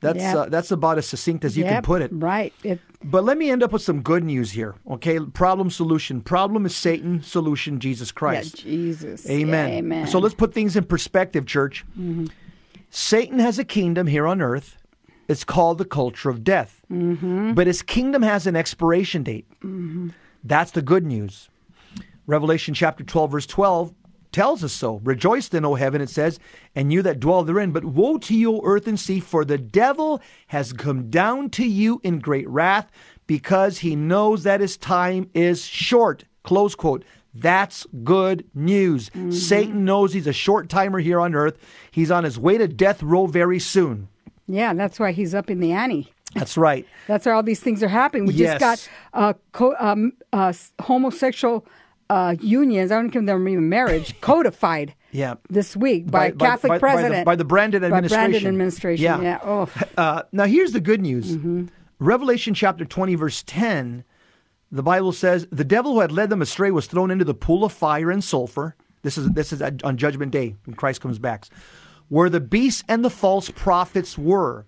[0.00, 0.36] that's Yep.
[0.36, 2.10] uh, that's about as succinct as you can put it.
[2.12, 2.52] Right.
[2.62, 4.74] It, But let me end up with some good news here.
[4.90, 6.20] Okay, problem solution.
[6.20, 7.22] Problem is Satan.
[7.22, 8.56] Solution Jesus yeah, Christ.
[8.56, 9.28] Jesus.
[9.28, 9.70] Amen.
[9.70, 10.02] Amen.
[10.02, 10.10] Mm-hmm.
[10.10, 11.84] So let's put things in perspective, church.
[12.90, 14.76] Satan has a kingdom here on earth.
[15.28, 16.82] It's called the culture of death.
[16.90, 17.54] Mm-hmm.
[17.54, 19.46] But his kingdom has an expiration date.
[20.44, 21.48] That's the good news.
[22.26, 23.94] Revelation chapter 12, verse 12
[24.36, 25.00] tells us so.
[25.02, 26.38] Rejoice then, O heaven, it says,
[26.74, 27.72] and you that dwell therein.
[27.72, 31.66] But woe to you, O earth and sea, for the devil has come down to
[31.66, 32.90] you in great wrath,
[33.26, 36.24] because he knows that his time is short.
[36.44, 37.04] Close quote.
[37.34, 39.10] That's good news.
[39.30, 41.58] Satan knows he's a short timer here on earth.
[41.90, 44.08] He's on his way to death row very soon.
[44.46, 46.12] yeah, that's why he's up in the ante.
[46.34, 46.86] That's right.
[47.08, 48.26] That's where all these things are happening.
[48.26, 48.60] We Yes.
[48.60, 51.66] just got uh, co- um, uh, s- homosexual
[52.10, 52.90] uh, unions.
[52.92, 54.94] I don't give them even marriage codified.
[55.12, 55.34] Yeah.
[55.48, 58.48] This week by, By- Catholic by- by the- president by the Brandon By Brandon administration.
[58.48, 59.04] administration.
[59.04, 59.20] Yeah.
[59.22, 59.38] Yeah.
[59.42, 61.36] Oh, Uh, now, here's the good news.
[61.36, 61.66] Mm-hmm.
[61.98, 64.04] Revelation chapter 20, verse 10,
[64.70, 67.64] the Bible says, The devil who had led them astray was thrown into the pool
[67.64, 68.76] of fire and sulfur.
[69.02, 71.46] This is, this is on Judgment Day when Christ comes back.
[72.08, 74.66] Where the beasts and the false prophets were.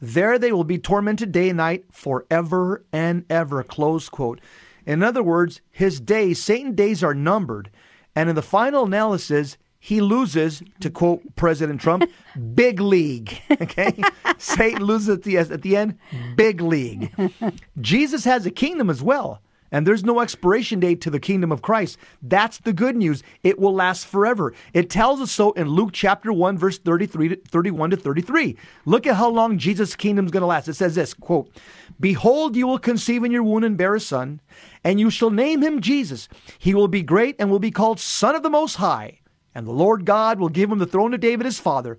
[0.00, 3.62] There they will be tormented day and night forever and ever.
[3.62, 4.40] Close quote.
[4.86, 7.70] In other words, his days, Satan's days are numbered.
[8.14, 12.04] And in the final analysis, he loses, to quote President Trump,
[12.54, 13.40] big league.
[13.50, 14.00] Okay?
[14.38, 15.98] Satan loses at the, at the end,
[16.36, 17.12] big league.
[17.80, 19.40] Jesus has a kingdom as well.
[19.72, 21.96] And there's no expiration date to the kingdom of Christ.
[22.20, 23.22] That's the good news.
[23.42, 24.52] It will last forever.
[24.74, 28.56] It tells us so in Luke chapter 1, verse 33 to 31 to 33.
[28.84, 30.68] Look at how long Jesus' kingdom is going to last.
[30.68, 31.50] It says this quote,
[31.98, 34.40] Behold, you will conceive in your womb and bear a son,
[34.84, 36.28] and you shall name him Jesus.
[36.58, 39.20] He will be great and will be called Son of the Most High.
[39.54, 41.98] And the Lord God will give him the throne of David his father,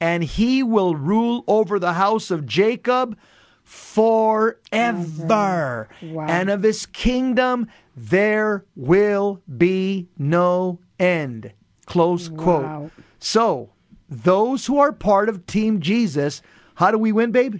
[0.00, 3.16] and he will rule over the house of Jacob
[3.64, 4.58] forever.
[6.02, 6.26] Wow.
[6.28, 11.52] And of his kingdom there will be no end.
[11.86, 12.36] Close Wow.
[12.42, 12.90] quote.
[13.18, 13.70] So,
[14.08, 16.42] those who are part of Team Jesus,
[16.76, 17.56] how do we win, babe?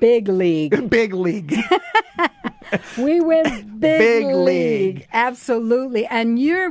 [0.00, 0.88] big league.
[0.90, 1.54] Big league.
[2.96, 4.36] We win big, Big league.
[4.96, 5.08] league.
[5.12, 6.06] Absolutely.
[6.06, 6.70] And you're,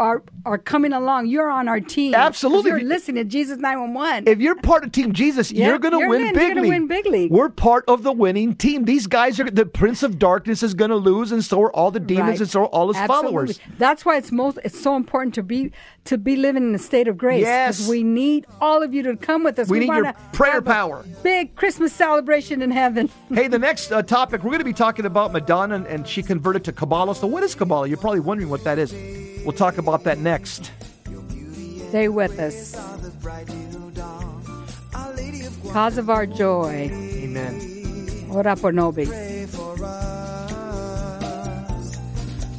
[0.00, 2.14] are are coming along, you're on our team.
[2.14, 2.70] Absolutely.
[2.70, 4.26] You're listening to Jesus 911.
[4.26, 6.32] If you're part of Team Jesus, Yeah, you're going to win in.
[6.34, 6.70] big You're gonna league.
[6.70, 7.30] win big league.
[7.30, 8.86] We're part of the winning team.
[8.86, 11.90] These guys are the Prince of Darkness is going to lose, and so are all
[11.90, 12.40] the demons, Right.
[12.40, 13.28] and so are all his Absolutely.
[13.30, 13.60] followers.
[13.78, 15.72] That's why it's most it's so important to be
[16.06, 17.42] to be living in a state of grace.
[17.42, 17.86] Yes.
[17.86, 19.68] we need all of you to come with us.
[19.68, 21.04] We need your prayer power.
[21.22, 23.10] Big Christmas celebration in heaven.
[23.34, 26.22] Hey, the next uh, topic we're going to be talking about Madonna, and, and she
[26.22, 27.14] converted to Kabbalah.
[27.14, 27.86] So, what is Kabbalah?
[27.86, 28.92] You're probably wondering what that is.
[29.44, 30.70] We'll talk about that next.
[31.88, 32.76] Stay with us.
[35.72, 36.90] Cause of our joy.
[36.92, 38.26] Amen.
[38.30, 39.08] Ora por nobis.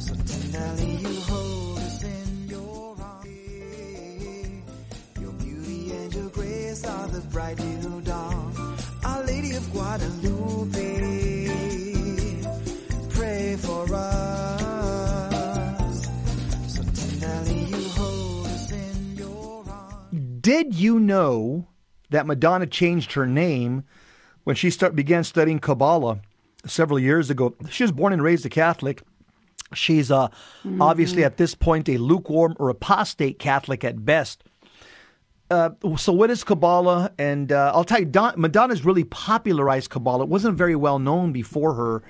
[0.00, 3.28] So tenderly you hold us in your arms.
[5.20, 8.52] Your beauty and your grace are the bright new dawn.
[9.04, 11.21] Our Lady of Guadalupe,
[20.42, 21.68] Did you know
[22.10, 23.84] that Madonna changed her name
[24.42, 26.20] when she start, began studying Kabbalah
[26.66, 27.54] several years ago?
[27.70, 29.02] She was born and raised a Catholic.
[29.72, 30.28] She's uh,
[30.80, 34.42] obviously at this point a lukewarm or apostate Catholic at best.
[35.48, 37.12] Uh, so what is Kabbalah?
[37.18, 40.24] And uh, I'll tell you, Don, Madonna's really popularized Kabbalah.
[40.24, 42.02] It wasn't very well known before her,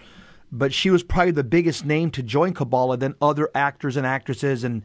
[0.51, 4.65] but she was probably the biggest name to join Kabbalah than other actors and actresses
[4.65, 4.83] and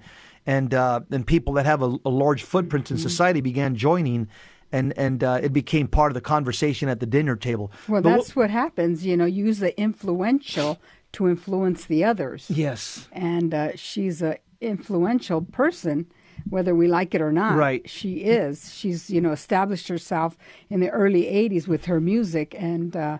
[0.47, 4.27] and uh, and people that have a, a large footprint in society began joining,
[4.71, 7.71] and and uh, it became part of the conversation at the dinner table.
[7.87, 9.05] Well, But that's what happens.
[9.05, 10.79] You know, use the influential
[11.13, 12.49] to influence the others.
[12.49, 16.07] yes, and uh, she's a influential person
[16.49, 17.87] whether we like it or not Right.
[17.89, 20.35] she is she's you know established herself
[20.69, 23.17] in the early 80s with her music and uh,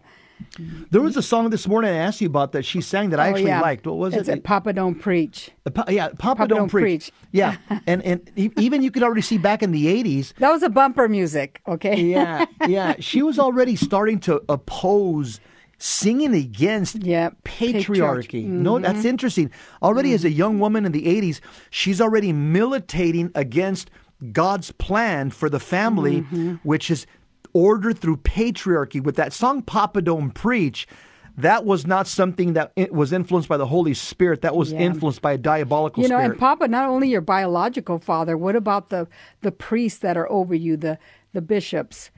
[0.91, 3.27] there was a song this morning I asked you about that she sang that I
[3.27, 3.61] oh, actually yeah.
[3.61, 3.85] liked.
[3.85, 4.43] What was it's it?
[4.43, 6.83] papa don't preach Pa- yeah, Papa, Papa don't, Don't preach.
[6.83, 7.11] Preach.
[7.31, 10.33] Yeah, and and even you could already see back in the '80s.
[10.35, 15.39] that was a bumper music okay Yeah, yeah, she was already starting to oppose
[15.77, 17.85] singing against Yeah, patriarchy.
[17.85, 18.45] patriarchy.
[18.45, 18.83] No, mm-hmm.
[18.83, 19.51] that's interesting.
[19.81, 23.89] Already as a young woman in the '80s, she's already militating against
[24.31, 26.55] God's plan for the family, mm-hmm.
[26.63, 27.05] which is
[27.57, 29.01] ordered through patriarchy.
[29.01, 30.87] With that song, "Papa Don't Preach."
[31.39, 34.41] That was not something that was influenced by the Holy Spirit.
[34.41, 34.79] That was Yeah.
[34.79, 36.31] influenced by a diabolical you know spirit.
[36.31, 39.07] and papa not only your biological father what about the
[39.41, 40.97] the priests that are over you the
[41.33, 42.09] the bishops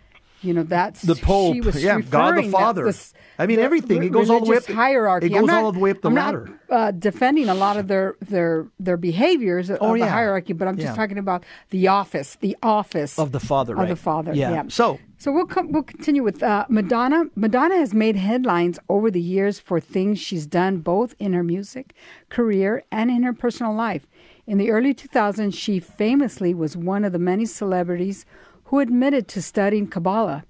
[0.41, 2.85] you know that's The Pope, she was yeah, God the Father.
[2.85, 4.03] this- I mean, everything.
[4.03, 5.27] It goes all the way up the- hierarchy.
[5.27, 6.49] it goes not- all the way up the I'm ladder.
[6.69, 10.07] Not, uh, defending a lot of their their their behaviors of Oh, the yeah.
[10.09, 10.95] hierarchy, but I'm just Yeah.
[10.95, 13.89] talking about the office, the office Of the Father, of right.
[13.89, 14.33] the Father.
[14.33, 14.51] Yeah.
[14.51, 14.63] Yeah.
[14.69, 17.25] So- so we'll we'll continue with uh, Madonna.
[17.35, 21.93] Madonna has made headlines over the years for things she's done both in her music
[22.29, 24.07] career and in her personal life.
[24.47, 28.25] In the early 2000s, she famously was one of the many celebrities
[28.65, 30.45] who admitted to studying Kabbalah,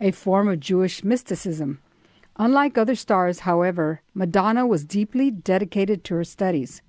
[0.00, 1.80] a form of Jewish mysticism.
[2.36, 6.80] Unlike other stars, however, Madonna was deeply dedicated to her studies.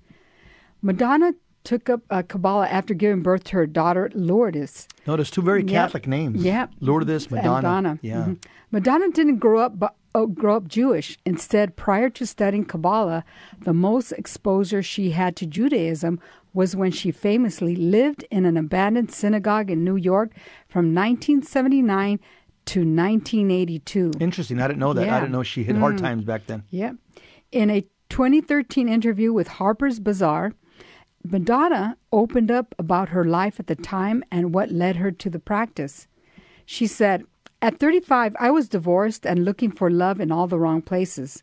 [0.80, 1.34] Madonna
[1.64, 4.86] took up uh, Kabbalah after giving birth to her daughter Lourdes.
[5.06, 5.68] Notice two very Yep.
[5.70, 6.44] Catholic names.
[6.44, 7.98] Yeah, Lourdes, Madonna.
[8.02, 8.24] Yeah.
[8.26, 8.44] Mhm.
[8.70, 11.18] Madonna didn't grow up bu- uh, grow up Jewish.
[11.24, 13.24] Instead, prior to studying Kabbalah,
[13.62, 16.20] the most exposure she had to Judaism
[16.52, 20.32] was when she famously lived in an abandoned synagogue in New York
[20.68, 22.20] from 1979
[22.66, 24.12] to 1982.
[24.20, 24.60] Interesting.
[24.60, 25.02] I didn't know that.
[25.02, 25.16] I Yeah.
[25.16, 25.20] Mm.
[25.20, 26.62] didn't know she had hard times back then.
[26.70, 26.92] Yeah.
[27.52, 30.52] In a 2013 interview with Harper's Bazaar,
[31.24, 35.38] Madonna opened up about her life at the time and what led her to the
[35.38, 36.06] practice.
[36.66, 37.24] She said,
[37.62, 41.42] At 35, I was divorced and looking for love in all the wrong places.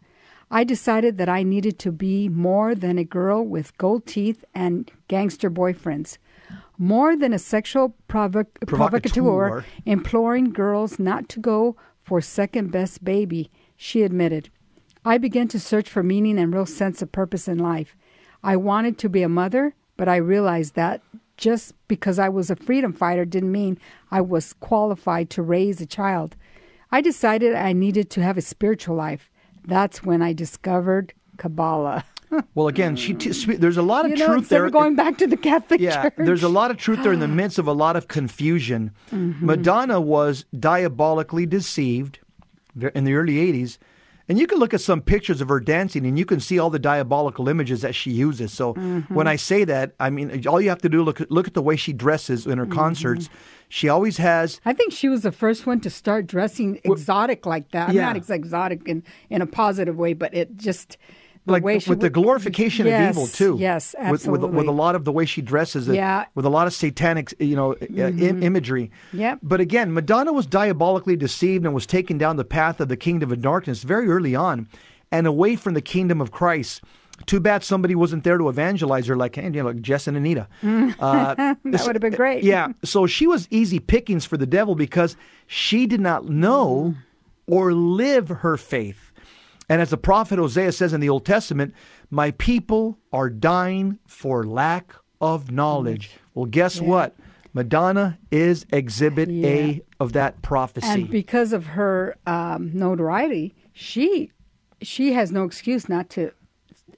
[0.51, 4.91] I decided that I needed to be more than a girl with gold teeth and
[5.07, 6.17] gangster boyfriends,
[6.77, 9.21] more than a sexual provo- Provocateur.
[9.21, 14.49] provocateur imploring girls not to go for second best baby, she admitted.
[15.05, 17.95] I began to search for meaning and real sense of purpose in life.
[18.43, 21.01] I wanted to be a mother, but I realized that
[21.37, 23.79] just because I was a freedom fighter didn't mean
[24.11, 26.35] I was qualified to raise a child.
[26.91, 29.29] I decided I needed to have a spiritual life.
[29.65, 32.05] That's when I discovered Kabbalah.
[32.55, 34.69] Well, again, she t- there's a lot of you know, truth there.
[34.69, 36.13] going back to the Catholic yeah, Church.
[36.15, 38.91] there's a lot of truth there in the midst of a lot of confusion.
[39.11, 39.45] Mm-hmm.
[39.45, 42.19] Madonna was diabolically deceived
[42.95, 43.77] in the early 80s.
[44.31, 46.69] And you can look at some pictures of her dancing and you can see all
[46.69, 48.53] the diabolical images that she uses.
[48.53, 49.13] So Mm-hmm.
[49.13, 51.53] when I say that, I mean, all you have to do look at, look at
[51.53, 52.73] the way she dresses in her Mm-hmm.
[52.73, 53.29] concerts.
[53.67, 57.71] She always has I think she was the first one to start dressing exotic like
[57.71, 57.93] that.
[57.93, 58.03] Yeah.
[58.13, 60.97] not exotic in, in a positive way, but it just
[61.45, 63.57] the like way she with the glorification Yes, of evil too.
[63.59, 66.21] yes, With, with, with a lot of the way she dresses, it, Yeah.
[66.21, 66.29] Mm-hmm.
[66.35, 68.91] with a lot of satanic, you know, uh, im- imagery.
[69.13, 69.39] Yep.
[69.41, 73.31] But again, Madonna was diabolically deceived and was taken down the path of the kingdom
[73.31, 74.67] of darkness very early on,
[75.11, 76.83] and away from the kingdom of Christ.
[77.27, 80.47] Too bad somebody wasn't there to evangelize her, like, you know, like Jess and Anita.
[80.63, 82.43] Uh, that would have been great.
[82.43, 82.69] yeah.
[82.83, 85.15] So she was easy pickings for the devil because
[85.47, 86.95] she did not know
[87.47, 89.10] or live her faith.
[89.71, 91.73] And as the prophet Hosea says in the Old Testament,
[92.09, 96.11] my people are dying for lack of knowledge.
[96.33, 97.15] Well, guess what?
[97.53, 99.47] Madonna is exhibit Yeah.
[99.47, 100.87] A of that prophecy.
[100.87, 104.31] And because of her um, notoriety, she
[104.81, 106.31] she has no excuse not to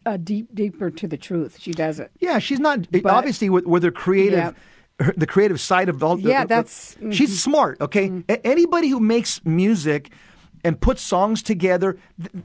[0.08, 1.58] uh, deep deeper to the truth.
[1.60, 2.10] She does it.
[2.20, 4.52] Yeah, she's not obviously with, with her creative, Yeah.
[5.00, 6.16] her, the creative side of all.
[6.16, 7.12] the- Yeah, the- that's- mm-hmm.
[7.12, 7.80] she's smart.
[7.82, 10.12] Okay, A- anybody who makes music
[10.64, 11.98] and put songs together,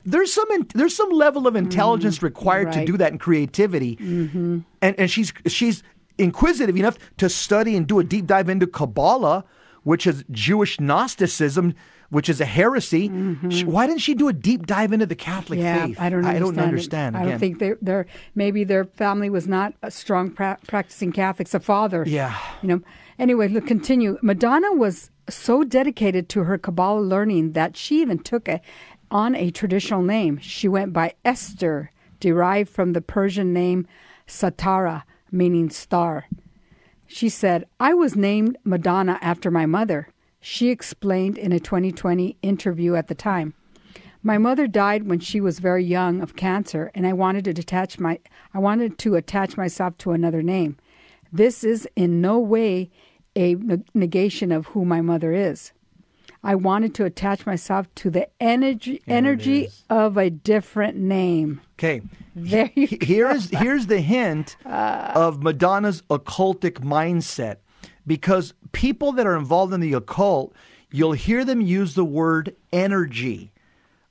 [0.04, 2.78] there's some in, there's some level of intelligence required to Mm-hmm.
[2.78, 2.86] Right.
[2.86, 3.96] do that and creativity.
[3.96, 4.58] Mm-hmm.
[4.82, 5.82] And and she's she's
[6.18, 9.44] inquisitive enough to study and do a deep dive into Kabbalah,
[9.84, 11.74] which is Jewish Gnosticism.
[12.10, 13.08] Which is a heresy.
[13.50, 15.66] Sh- Why didn't she do a deep dive into the Catholic Mm-hmm.
[15.66, 16.00] yeah, faith?
[16.00, 16.24] I don't.
[16.24, 17.16] I Understand don't understand.
[17.18, 21.52] I don't think they're, they're maybe their family was not a strong pra- practicing Catholics.
[21.52, 22.04] A father.
[22.06, 22.34] Yeah.
[22.62, 22.80] You know.
[23.18, 24.16] Anyway, look, continue.
[24.22, 28.60] Madonna was so dedicated to her Kabbalah learning that she even took a,
[29.10, 30.38] on a traditional name.
[30.38, 33.86] She went by Esther, derived from the Persian name
[34.26, 36.26] Satara, meaning star.
[37.06, 40.08] She said, I was named Madonna after my mother.
[40.40, 43.54] She explained in a 2020 interview at the time.
[44.22, 47.98] My mother died when she was very young of cancer, and I wanted to attach
[47.98, 48.18] my
[48.52, 50.76] I wanted to attach myself to another name.
[51.32, 52.90] This is in no way
[53.38, 53.56] a
[53.94, 55.72] negation of who my mother is.
[56.42, 61.60] I wanted to attach myself to the energy energy of a different name.
[61.78, 62.02] Okay.
[62.36, 67.56] There you He- here's here's the hint of Madonna's occultic mindset.
[68.06, 70.54] Because people that are involved in the occult
[70.90, 73.52] you'll hear them use the word energy.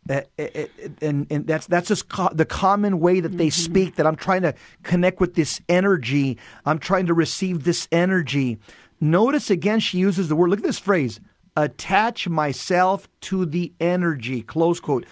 [0.10, 0.66] Uh, uh, uh,
[1.02, 4.44] and, and that's that's just co- the common way that they speak that I'm trying
[4.44, 6.38] to connect with this energy.
[6.66, 8.58] I'm trying to receive this energy
[9.00, 11.20] notice again she uses the word look at this phrase
[11.58, 15.06] attach myself to the energy close quote.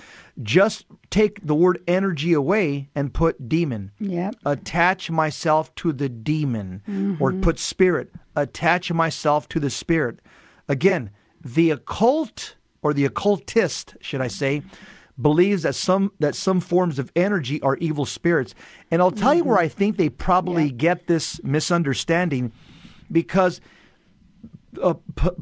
[0.44, 3.92] Just take the word energy away and put demon.
[4.00, 4.36] Yep.
[4.46, 7.42] attach myself to the demon or mm-hmm.
[7.42, 8.12] put spirit.
[8.36, 10.20] Attach myself to the spirit.
[10.70, 11.10] Again
[11.44, 14.64] the occult or the occultist should i say
[15.22, 18.54] believes that some that some forms of energy are evil spirits.
[18.92, 19.66] And i'll tell you where mm-hmm.
[19.66, 22.52] i think they probably get this misunderstanding
[23.12, 23.62] because
[24.82, 24.96] uh,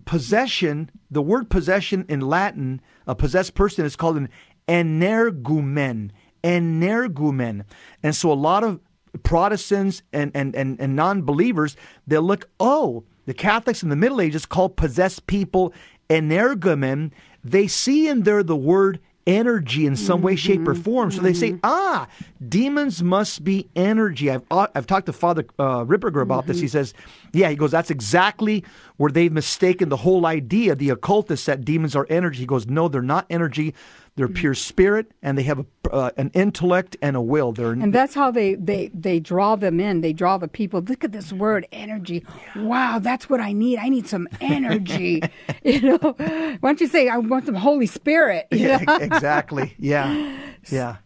[0.06, 4.30] possession, the word possession in Latin, a possessed person is called an
[4.68, 6.12] energumen.
[6.44, 7.64] Energumen.
[8.02, 8.80] And so a lot of
[9.22, 14.20] Protestants and, and, and, and non believers, they'll look, oh, the Catholics in the Middle
[14.20, 15.74] Ages called possessed people
[16.10, 17.12] energumen.
[17.44, 21.12] They see in there the word energy in some way, shape, or form.
[21.12, 22.08] So they say, ah,
[22.48, 24.30] demons must be energy.
[24.30, 26.60] I've uh, I've talked to Father uh, Ripperger about this.
[26.60, 26.94] He says,
[27.32, 28.64] yeah, he goes, that's exactly
[28.98, 30.76] where they've mistaken the whole idea.
[30.76, 32.40] The occultists that demons are energy.
[32.40, 33.74] He goes, no, they're not energy.
[34.16, 37.52] They're pure spirit, and they have a, uh, an intellect and a will.
[37.52, 40.02] They're And that's how they, they, they draw them in.
[40.02, 40.82] They draw the people.
[40.82, 42.24] Look at this word, energy.
[42.56, 43.80] Wow, that's what I need.
[43.80, 45.24] I need some energy.
[45.64, 48.48] you know, why don't you say, I want some Holy Spirit?
[48.52, 48.80] You know?
[48.88, 49.74] yeah, exactly.
[49.80, 50.38] Yeah,
[50.70, 50.98] yeah.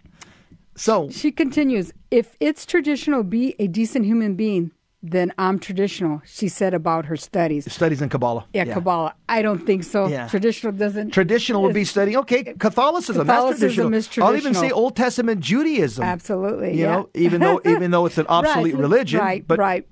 [0.76, 4.72] So She continues, if it's traditional, be a decent human being,
[5.03, 7.71] then I'm traditional, she said about her studies.
[7.71, 8.45] studies in Kabbalah.
[8.53, 9.13] Yeah, Kabbalah.
[9.29, 10.07] I don't think so.
[10.07, 10.27] Yeah.
[10.27, 11.12] Traditional doesn't.
[11.12, 12.17] Traditional would be studying.
[12.17, 13.27] Okay, Catholicism.
[13.27, 14.27] Catholicism that's is traditional.
[14.27, 14.71] I'll even say.
[14.71, 16.03] Old Testament Judaism.
[16.03, 16.73] Absolutely.
[16.73, 16.91] You yeah.
[16.91, 19.19] know, even though even though it's an obsolete Right, religion.
[19.19, 19.88] Right, but right.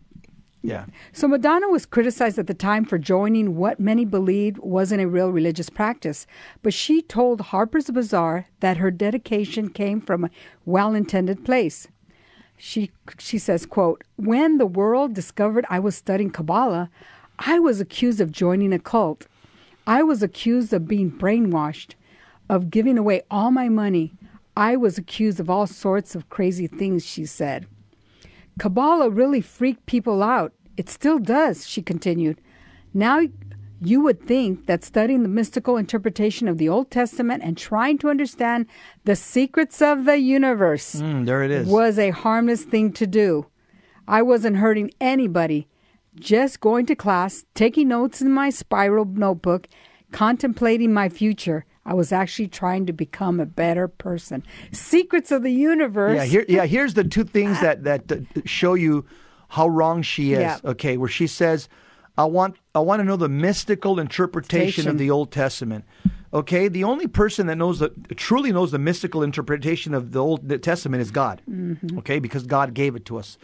[0.64, 0.86] Yeah.
[1.14, 5.30] So Madonna was criticized at the time for joining what many believed wasn't a real
[5.30, 6.26] religious practice,
[6.64, 10.32] but she told Harper's Bazaar that her dedication came from a
[10.66, 11.88] well-intended place.
[12.58, 16.90] She she says, quote, "When the world discovered I was studying Kabbalah,
[17.40, 19.28] I was accused of joining a cult.
[19.86, 21.96] I was accused of being brainwashed,
[22.50, 24.14] of giving away all my money.
[24.58, 27.68] I was accused of all sorts of crazy things," she said.
[28.58, 30.54] Kabbalah really freaked people out.
[30.78, 32.40] It still does, she continued.
[32.94, 33.22] Now
[33.86, 38.10] you would think that studying the mystical interpretation of the Old Testament and trying to
[38.10, 38.66] understand
[39.04, 41.68] the secrets of the universe Mm, there it is.
[41.68, 43.46] was a harmless thing to do.
[44.08, 45.68] I wasn't hurting anybody,
[46.16, 49.68] just going to class, taking notes in my spiral notebook,
[50.12, 51.66] contemplating my future.
[51.86, 54.44] I was actually trying to become a better person.
[54.72, 56.16] Secrets of the universe.
[56.16, 56.66] Yeah, here, yeah.
[56.66, 58.16] Here's the two things that that uh,
[58.46, 59.06] show you
[59.50, 60.40] how wrong she is.
[60.40, 60.58] Yeah.
[60.66, 61.70] Okay, where she says,
[62.18, 65.86] "I want I want to know the mystical interpretation of the Old Testament."
[66.34, 70.62] Okay, the only person that knows the truly knows the mystical interpretation of the Old
[70.62, 71.42] Testament is God.
[71.50, 72.00] Mm-hmm.
[72.00, 73.38] Okay, because God gave it to us,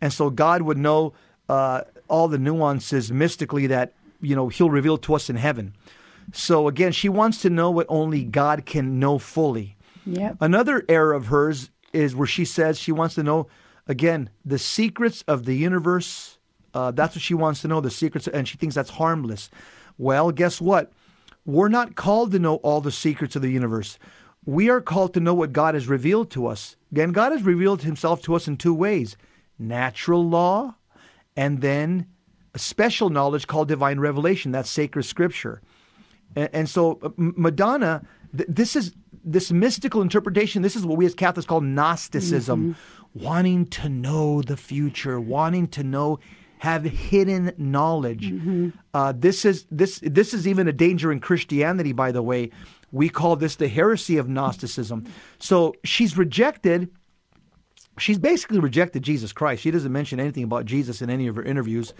[0.00, 1.12] and so God would know
[1.48, 5.74] uh, all the nuances mystically that you know He'll reveal to us in heaven.
[6.32, 9.76] So again, she wants to know what only God can know fully.
[10.06, 10.36] Yep.
[10.40, 13.48] Another error of hers is where she says she wants to know
[13.86, 16.35] again the secrets of the universe.
[16.76, 19.50] Uh, that's what she wants to know the secrets, and she thinks that's harmless.
[19.96, 20.92] Well, guess what?
[21.46, 23.98] We're not called to know all the secrets of the universe.
[24.44, 26.76] We are called to know what God has revealed to us.
[26.92, 29.16] Again, God has revealed Himself to us in two ways:
[29.58, 30.74] natural law,
[31.34, 32.06] and then
[32.54, 34.52] a special knowledge called divine revelation.
[34.52, 35.62] That's sacred scripture.
[36.34, 38.02] And, and so uh, Madonna,
[38.36, 38.92] th- this is
[39.24, 40.62] this mystical interpretation.
[40.62, 42.76] This is what we as Catholics call Gnosticism,
[43.14, 46.18] wanting to know the future, wanting to know,
[46.58, 48.32] have hidden knowledge.
[48.94, 51.92] Uh, this is this this is even a danger in Christianity.
[51.92, 52.50] By the way,
[52.92, 55.04] we call this the heresy of Gnosticism.
[55.38, 56.90] So she's rejected
[57.98, 59.62] she's basically rejected Jesus Christ.
[59.62, 61.94] She doesn't mention anything about Jesus in any of her interviews.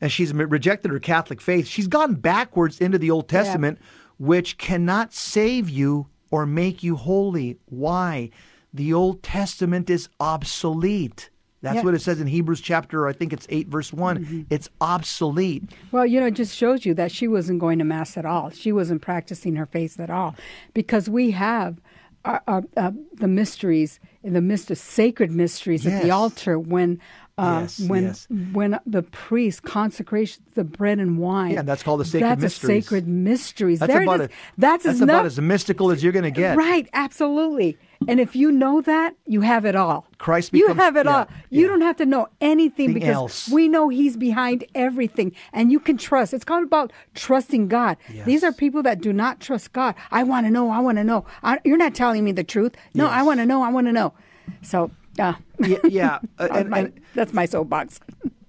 [0.00, 1.66] And she's rejected her Catholic faith.
[1.66, 3.78] She's gone backwards into the Old Testament,
[4.18, 7.58] which cannot save you or make you holy.
[7.66, 8.30] Why?
[8.74, 11.30] The Old Testament is obsolete.
[11.66, 11.82] That's Yeah.
[11.82, 15.64] what it says in Hebrews chapter, I think it's 8, verse one It's obsolete.
[15.90, 18.50] Well, you know, it just shows you that she wasn't going to mass at all.
[18.50, 20.36] She wasn't practicing her faith at all,
[20.74, 21.80] because we have
[22.24, 27.00] uh, uh, uh, the mysteries, the myst- sacred mysteries at the altar when.
[27.38, 28.26] Uh, Yes, when yes.
[28.52, 32.78] when the priest consecrates the bread and wine, Yeah, that's called the sacred that's mysteries.
[32.78, 33.78] A sacred mysteries.
[33.80, 34.26] That's There about is.
[34.26, 34.32] it.
[34.56, 36.56] That's, That's as about as mystical as you're going to get.
[36.56, 37.76] Right, absolutely.
[38.08, 40.06] And if you know that, you have it all.
[40.16, 41.26] Christ becomes, You have it yeah, all.
[41.50, 41.68] You yeah.
[41.68, 43.48] don't have to know anything Thing because else.
[43.50, 46.32] we know He's behind everything, and you can trust.
[46.32, 47.98] It's called about trusting God.
[48.24, 49.94] These are people that do not trust God.
[50.10, 50.70] I want to know.
[50.70, 51.26] I want to know.
[51.42, 52.74] I, you're not telling me the truth.
[52.94, 53.62] No, I want to know.
[53.62, 54.14] I want to know.
[54.62, 54.90] So,
[55.20, 56.14] uh, Yeah, yeah.
[56.38, 58.00] uh, that's and, my- and that's my soapbox.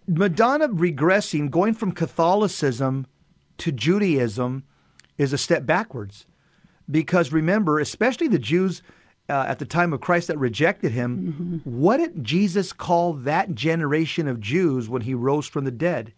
[0.07, 3.07] Madonna regressing, going from Catholicism
[3.57, 4.63] to Judaism,
[5.17, 6.25] is a step backwards.
[6.89, 8.81] Because remember, especially the Jews
[9.29, 14.29] uh, at the time of Christ that rejected him, what did Jesus call that generation
[14.29, 16.13] of Jews when he rose from the dead?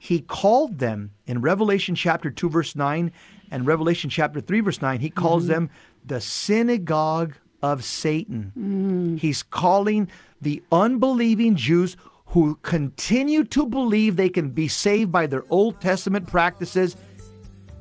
[0.00, 3.12] He called them in Revelation chapter 2, verse 9,
[3.52, 5.70] and Revelation chapter 3, verse 9, he calls them
[6.04, 9.18] the synagogue of Satan.
[9.20, 10.08] He's calling
[10.40, 11.96] the unbelieving Jews
[12.26, 16.96] who continue to believe they can be saved by their Old Testament practices.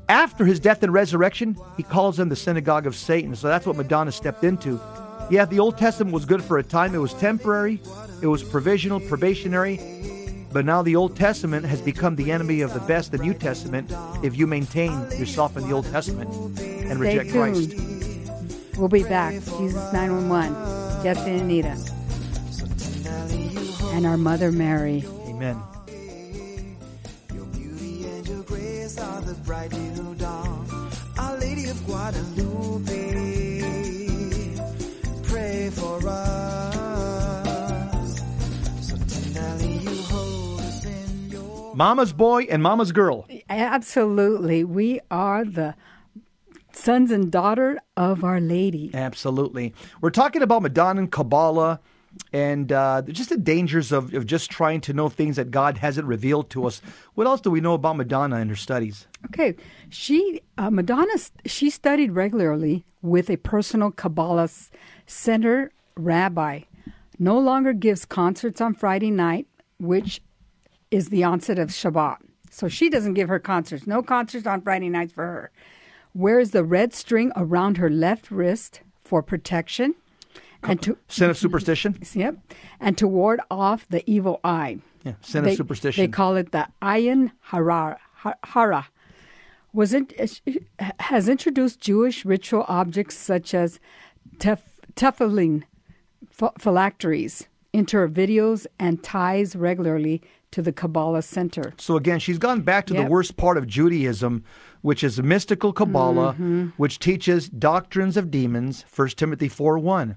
[0.09, 3.35] After his death and resurrection, he calls them the synagogue of Satan.
[3.35, 4.79] So that's what Madonna stepped into.
[5.29, 6.95] Yeah, the Old Testament was good for a time.
[6.95, 7.81] It was temporary,
[8.21, 9.79] it was provisional, probationary.
[10.53, 13.91] But now the Old Testament has become the enemy of the best, the New Testament,
[14.23, 17.96] if you maintain yourself in the Old Testament and Stay reject Christ.
[18.77, 18.91] Tuned.
[18.91, 19.33] We'll be back.
[19.33, 21.75] Jesus 911, Jesse and Anita,
[23.93, 25.03] and our Mother Mary.
[25.27, 25.61] Amen.
[27.33, 30.67] Your beauty and your grace are the bright new dawn.
[31.17, 33.21] Our Lady of Guadalupe,
[35.23, 36.99] pray for us.
[38.81, 38.95] So
[39.65, 43.27] you hold us in your Mama's boy and Mama's girl.
[43.49, 44.63] Absolutely.
[44.63, 45.75] We are the
[46.77, 48.91] sons and daughter of Our Lady.
[48.93, 49.73] Absolutely.
[50.01, 51.79] We're talking about Madonna and Kabbalah
[52.33, 56.07] and uh, just the dangers of, of just trying to know things that God hasn't
[56.07, 56.81] revealed to us.
[57.15, 59.07] What else do we know about Madonna and her studies?
[59.25, 59.55] Okay.
[59.89, 61.13] She, uh, Madonna,
[61.45, 64.49] she studied regularly with a personal Kabbalah
[65.05, 66.61] center rabbi.
[67.19, 69.47] No longer gives concerts on Friday night,
[69.79, 70.21] which
[70.91, 72.17] is the onset of Shabbat.
[72.49, 73.85] So she doesn't give her concerts.
[73.85, 75.51] No concerts on Friday nights for her.
[76.17, 79.93] Wears the red string around her left wrist for protection.
[80.63, 81.99] And to Sin of superstition?
[82.13, 82.37] Yep.
[82.79, 84.79] And to ward off the evil eye.
[85.03, 86.03] Yeah, sin They- of superstition.
[86.03, 87.99] They call it the Ayin Hara.
[88.43, 88.87] Hara.
[89.73, 90.41] Was it
[90.99, 93.79] has introduced Jewish ritual objects such as
[94.39, 94.61] tef,
[94.95, 95.63] tefillin,
[96.35, 100.23] ph- phylacteries into her videos and ties regularly
[100.57, 101.71] to the Kabbalah Center.
[101.77, 103.03] So again, she's gone back to Yep.
[103.05, 104.43] the worst part of Judaism,
[104.81, 106.69] which is mystical Kabbalah, Mm-hmm.
[106.77, 110.15] which teaches doctrines of demons, 1 Timothy 4 1.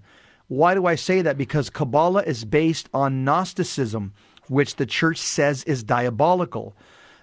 [0.48, 1.36] Why do I say that?
[1.36, 4.14] Because Kabbalah is based on Gnosticism,
[4.48, 6.74] which the church says is diabolical.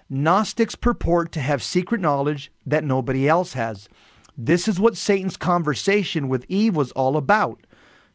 [0.08, 3.88] Gnostics purport to have secret knowledge that nobody else has.
[4.36, 7.58] This is what Satan's conversation with Eve was all about.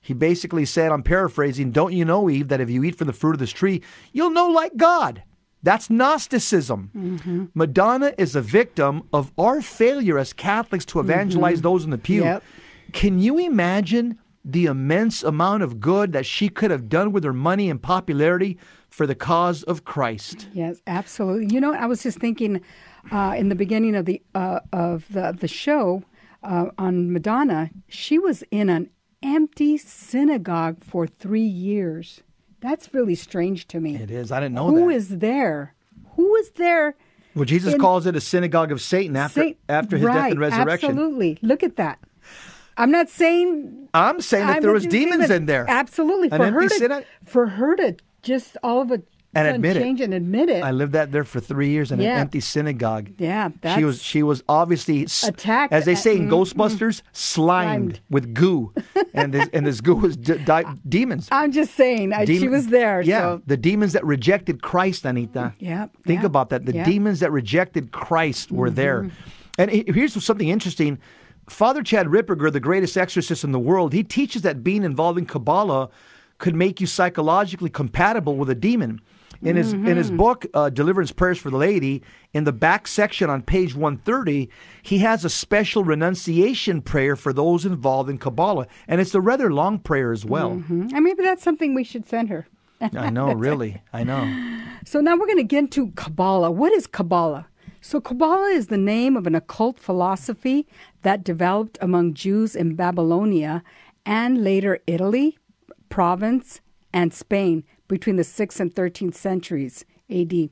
[0.04, 3.14] He basically said, I'm paraphrasing, Don't you know, Eve, that if you eat from the
[3.14, 3.82] fruit of this tree,
[4.12, 5.24] you'll know like God?
[5.64, 6.92] That's Gnosticism.
[6.94, 7.46] Mm-hmm.
[7.56, 12.22] Madonna is a victim of our failure as Catholics to evangelize those in the pew.
[12.22, 12.28] Mm-hmm.
[12.28, 12.44] Yep.
[12.92, 17.32] Can you imagine the immense amount of good that she could have done with her
[17.32, 18.58] money and popularity
[18.90, 20.50] for the cause of Christ?
[20.52, 21.54] Yes, absolutely.
[21.54, 22.60] You know, I was just thinking
[23.10, 26.04] uh, in the beginning of the uh, of the the show
[26.44, 28.90] uh, on Madonna, she was in an
[29.24, 32.22] empty synagogue for three years.
[32.60, 33.96] That's really strange to me.
[33.96, 34.32] It is.
[34.32, 34.96] I didn't know Who that.
[34.96, 35.74] is there?
[36.16, 36.96] Who is there?
[37.36, 40.40] well, Jesus in- calls it a synagogue of Satan after after his right, death and
[40.40, 40.90] resurrection.
[40.92, 41.40] Absolutely.
[41.42, 42.00] Look at that.
[42.78, 45.66] I'm not saying I'm saying that I'm there was demons that- in there.
[45.68, 46.30] Absolutely.
[46.32, 47.06] An For her, to, synagogue?
[47.26, 49.02] for her to just all of a
[49.36, 49.82] And admit it.
[49.82, 50.64] change and admit it.
[50.64, 52.16] I lived that there for three years in Yeah.
[52.16, 53.10] an empty synagogue.
[53.18, 58.00] yeah, she was she was obviously Attacked as they say in at- Ghostbusters, slimed Slimed.
[58.10, 58.74] with goo,
[59.14, 61.28] and this, and this goo was d- di- demons.
[61.32, 63.02] I'm just saying, I, she was there.
[63.02, 63.42] Yeah, So.
[63.48, 65.54] the demons that rejected Christ, Anita.
[65.60, 66.66] Yeah, Think yeah, about that.
[66.66, 66.82] The yeah.
[66.84, 66.92] Mm-hmm.
[66.92, 69.10] demons that rejected Christ were there.
[69.58, 71.00] And here's something interesting.
[71.50, 75.26] Father Chad Ripperger, the greatest exorcist in the world, he teaches that being involved in
[75.26, 75.90] Kabbalah
[76.38, 79.02] could make you psychologically compatible with a demon.
[79.44, 79.98] In his in Mm-hmm.
[79.98, 82.02] his book, uh, Deliverance Prayers for the Laity,
[82.34, 84.50] in the back section on page 130,
[84.82, 89.52] he has a special renunciation prayer for those involved in Kabbalah, and it's a rather
[89.54, 90.52] long prayer as well.
[90.52, 90.94] Mhm.
[90.94, 92.48] And maybe that's something we should send her.
[92.96, 94.26] I know, really, I know.
[94.86, 96.52] So now we're going to get into Kabbalah.
[96.52, 97.48] What is Kabbalah?
[97.82, 100.68] So Kabbalah is the name of an occult philosophy
[101.02, 103.62] that developed among Jews in Babylonia
[104.06, 105.38] and later Italy,
[105.90, 106.62] Provence,
[106.94, 110.50] and Spain between the 6th and 13th centuries AD.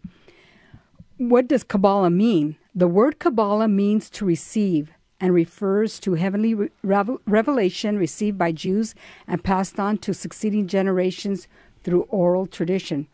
[1.17, 2.57] What does Kabbalah mean?
[2.73, 8.95] The word Kabbalah means to receive and refers to heavenly re- revelation received by Jews
[9.27, 11.47] and passed on to succeeding generations
[11.83, 13.07] through oral tradition.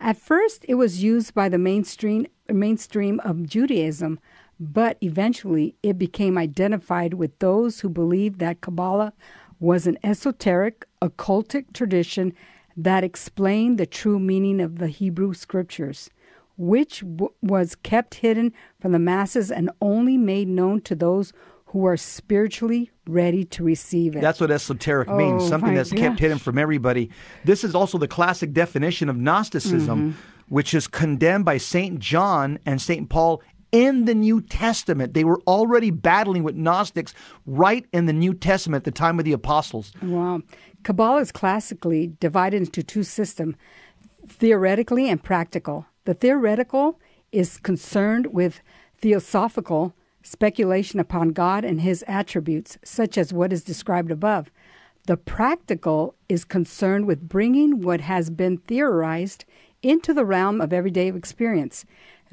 [0.00, 4.18] At first, it was used by the mainstream mainstream of Judaism,
[4.60, 9.12] but eventually it became identified with those who believed that Kabbalah
[9.60, 12.34] was an esoteric, occultic tradition
[12.76, 16.10] that explained the true meaning of the Hebrew scriptures,
[16.56, 21.32] which w- was kept hidden from the masses and only made known to those
[21.66, 24.20] who are spiritually ready to receive it.
[24.20, 27.10] That's what esoteric means, Oh, something my that's kept hidden from everybody.
[27.44, 30.18] This is also the classic definition of Gnosticism, Mm-hmm.
[30.48, 31.98] which is condemned by St.
[31.98, 33.08] John and St.
[33.08, 33.42] Paul
[33.74, 35.14] in the New Testament.
[35.14, 37.12] They were already battling with Gnostics
[37.44, 39.92] right in the New Testament at the time of the apostles.
[40.00, 40.42] Wow.
[40.84, 43.56] Kabbalah is classically divided into two systems
[44.28, 45.86] theoretically and practical.
[46.04, 47.00] The theoretical
[47.32, 48.60] is concerned with
[48.98, 54.52] theosophical speculation upon God and his attributes, such as what is described above.
[55.08, 59.44] The practical is concerned with bringing what has been theorized
[59.82, 61.84] into the realm of everyday experience.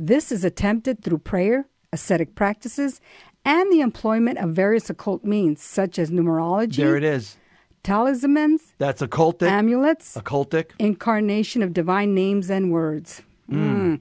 [0.03, 2.99] This is attempted through prayer, ascetic practices,
[3.45, 7.37] and the employment of various occult means, such as numerology, There it is.
[7.83, 9.47] talismans, That's occultic.
[9.47, 10.71] amulets, occultic.
[10.79, 13.21] incarnation of divine names and words.
[13.47, 13.99] Mm.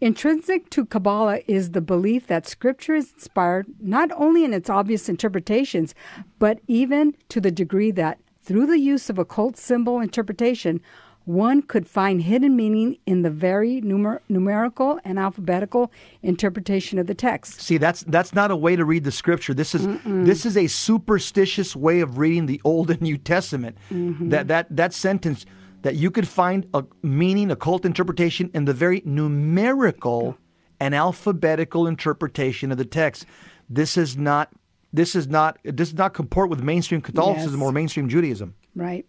[0.00, 5.08] Intrinsic to Kabbalah is the belief that Scripture is inspired not only in its obvious
[5.08, 5.94] interpretations,
[6.40, 10.80] but even to the degree that through the use of occult symbol interpretation,
[11.26, 17.14] one could find hidden meaning in the very numer- numerical and alphabetical interpretation of the
[17.14, 17.60] text.
[17.60, 19.52] See, that's that's not a way to read the scripture.
[19.52, 23.76] This is this is a superstitious way of reading the Old and New Testament.
[23.90, 24.28] Mm-hmm.
[24.30, 25.44] That that that sentence
[25.82, 30.38] that you could find a meaning, occult interpretation in the very numerical
[30.78, 33.26] and alphabetical interpretation of the text.
[33.68, 34.52] This is not
[34.92, 37.68] this is not it does not comport with mainstream Catholicism Yes.
[37.68, 38.54] or mainstream Judaism.
[38.76, 39.06] Right.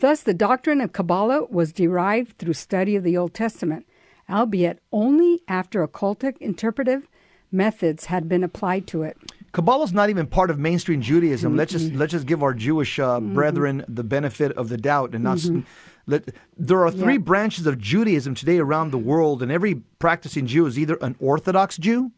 [0.00, 3.86] Thus, the doctrine of Kabbalah was derived through study of the Old Testament,
[4.28, 7.08] albeit only after occultic interpretive
[7.50, 9.16] methods had been applied to it.
[9.52, 11.56] Kabbalah's not even part of mainstream Judaism.
[11.56, 13.34] Let's just let's just give our Jewish uh, Mm-hmm.
[13.34, 15.38] brethren the benefit of the doubt and not.
[15.38, 15.50] s-
[16.08, 16.28] Let,
[16.58, 17.18] there are three Yeah.
[17.30, 21.78] branches of Judaism today around the world, and every practicing Jew is either an Orthodox
[21.78, 22.12] Jew,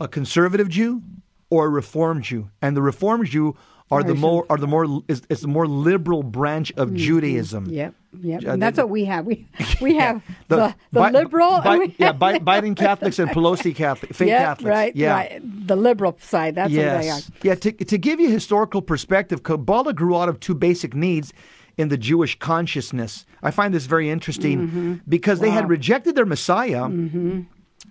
[0.00, 1.02] a conservative Jew,
[1.50, 2.50] or a Reformed Jew.
[2.60, 3.56] And the Reformed Jew
[3.90, 6.96] are the more are the more is, is the more liberal branch of Mm-hmm.
[6.96, 7.66] Judaism.
[7.70, 8.44] Yep, yep.
[8.44, 9.26] Uh, And that's what we have.
[9.26, 9.46] We
[9.80, 11.60] we have The- the, the, Bi- liberal.
[11.60, 14.68] Bi- and yeah, Bi- Biden Catholics and Pelosi Catholic, fake Yep, Catholics.
[14.68, 15.12] right, yeah.
[15.14, 15.66] right.
[15.68, 16.54] The liberal side.
[16.56, 17.02] That's what they are.
[17.02, 17.30] Yes.
[17.42, 21.32] Yeah, to, to give you historical perspective, Kabbalah grew out of two basic needs
[21.78, 23.26] in the Jewish consciousness.
[23.42, 25.56] I find this very interesting because they had Mm-hmm.
[25.56, 25.62] Wow.
[25.62, 25.70] Mm-hmm.
[25.70, 26.88] rejected their Messiah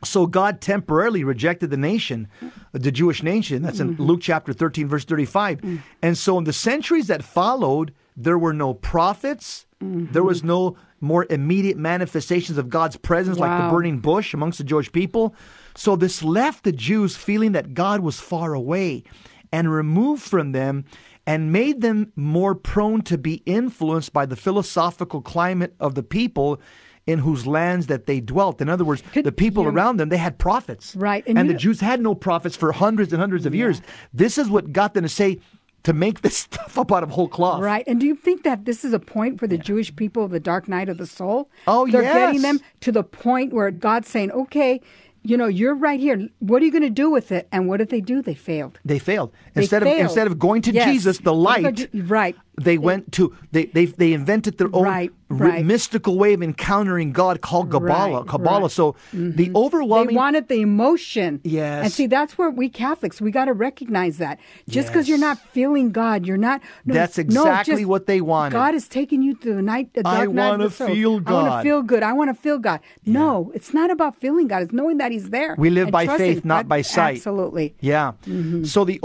[0.03, 2.27] So God temporarily rejected the nation,
[2.73, 3.61] the Jewish nation.
[3.61, 4.03] That's in mm-hmm.
[4.03, 5.61] Luke chapter 13, verse 35.
[5.61, 5.81] Mm.
[6.01, 9.65] And so in the centuries that followed, there were no prophets.
[9.79, 10.47] There was mm-hmm.
[10.47, 15.35] no more immediate manifestations of God's presence like the burning bush amongst the Jewish people.
[15.75, 19.03] So this left the Jews feeling that God was far away
[19.51, 20.85] and removed from them
[21.27, 26.59] and made them more prone to be influenced by the philosophical climate of the people
[27.07, 28.61] in whose lands that they dwelt.
[28.61, 30.95] In other words, Could- the people you around them, they had prophets.
[30.95, 33.81] Right, And, and the Jews had no prophets for hundreds and hundreds of years.
[34.13, 35.39] This is what got them to say,
[35.83, 37.61] to make this stuff up out of whole cloth.
[37.61, 37.83] Right.
[37.87, 40.39] And do you think that this is a point for the Jewish people of the
[40.39, 41.49] dark night of the soul?
[41.67, 44.81] Oh, They're getting them to the point where God's saying, okay,
[45.21, 46.27] you know, you're right here.
[46.39, 47.47] What are you going to do with it?
[47.51, 48.21] And what did they do?
[48.21, 48.79] They failed.
[48.85, 49.31] They failed.
[49.53, 49.99] They instead failed.
[49.99, 50.85] of instead of going to Yes.
[50.87, 52.35] Jesus, the light, Right.
[52.61, 55.65] They went to they they they invented their own Right, ri- right.
[55.65, 58.19] mystical way of encountering God called Kabbalah.
[58.19, 58.69] Right, Kabbalah.
[58.69, 61.41] So the overwhelming They wanted the emotion.
[61.43, 61.83] Yes.
[61.83, 64.39] And see, that's where we Catholics, we got to recognize that.
[64.69, 66.61] Just because you're not feeling God, you're not.
[66.85, 68.53] No, That's exactly just what they wanted.
[68.55, 69.93] God is taking you to the night.
[69.93, 70.87] The I dark wanna the soul.
[70.87, 72.03] feel I want to feel good.
[72.03, 72.79] I want to feel God.
[73.05, 74.63] No, it's not about feeling God.
[74.63, 75.55] It's knowing that He's there.
[75.57, 77.17] We live by faith, not by sight.
[77.17, 77.75] Absolutely.
[77.79, 78.13] Yeah.
[78.25, 78.63] Mm-hmm.
[78.65, 78.99] So the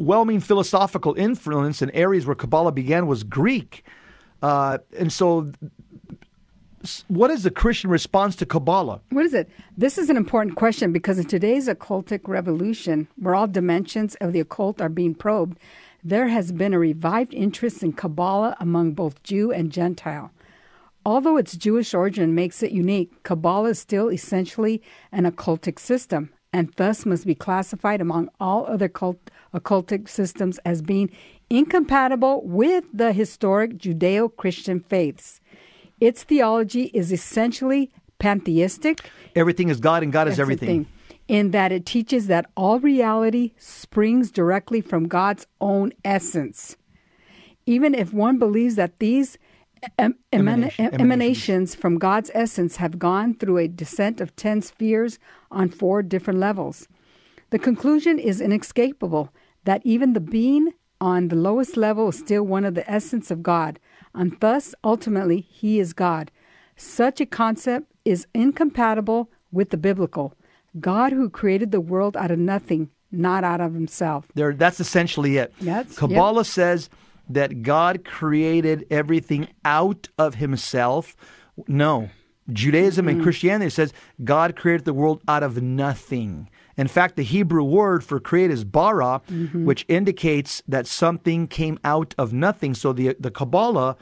[0.00, 3.84] overwhelming philosophical influence in areas where Kabbalah began was Greek.
[4.42, 5.52] Uh, and so,
[7.08, 9.02] what is the Christian response to Kabbalah?
[9.10, 9.50] What is it?
[9.76, 14.40] This is an important question because in today's occultic revolution, where all dimensions of the
[14.40, 15.58] occult are being probed,
[16.02, 20.30] there has been a revived interest in Kabbalah among both Jew and Gentile.
[21.04, 24.80] Although its Jewish origin makes it unique, Kabbalah is still essentially
[25.12, 30.82] an occultic system and thus must be classified among all other cult- occultic systems as
[30.82, 31.10] being
[31.48, 35.40] incompatible with the historic Judeo Christian faiths.
[36.00, 40.86] Its theology is essentially pantheistic Everything is God and God is that's everything.
[41.28, 46.76] in that it teaches that all reality springs directly from God's own essence.
[47.66, 49.38] Even if one believes that these
[49.98, 55.18] em- emana- Emanation- emanations from God's essence have gone through a descent of 10 spheres
[55.50, 56.88] on four different levels,
[57.50, 59.30] the conclusion is inescapable
[59.64, 63.42] that even the being on the lowest level is still one of the essence of
[63.42, 63.78] God,
[64.14, 66.30] and thus ultimately he is God.
[66.76, 70.34] Such a concept is incompatible with the biblical
[70.78, 74.26] God who created the world out of nothing, not out of himself.
[74.34, 75.52] There, that's essentially it.
[75.60, 76.88] That's- Kabbalah says
[77.32, 81.16] that God created everything out of Himself.
[81.68, 82.10] No,
[82.52, 83.14] Judaism Mm-hmm.
[83.16, 83.92] and Christianity says
[84.24, 86.48] God created the world out of nothing.
[86.76, 89.64] In fact, the Hebrew word for create is bara, Mm-hmm.
[89.64, 92.74] which indicates that something came out of nothing.
[92.74, 93.96] So the the Kabbalah.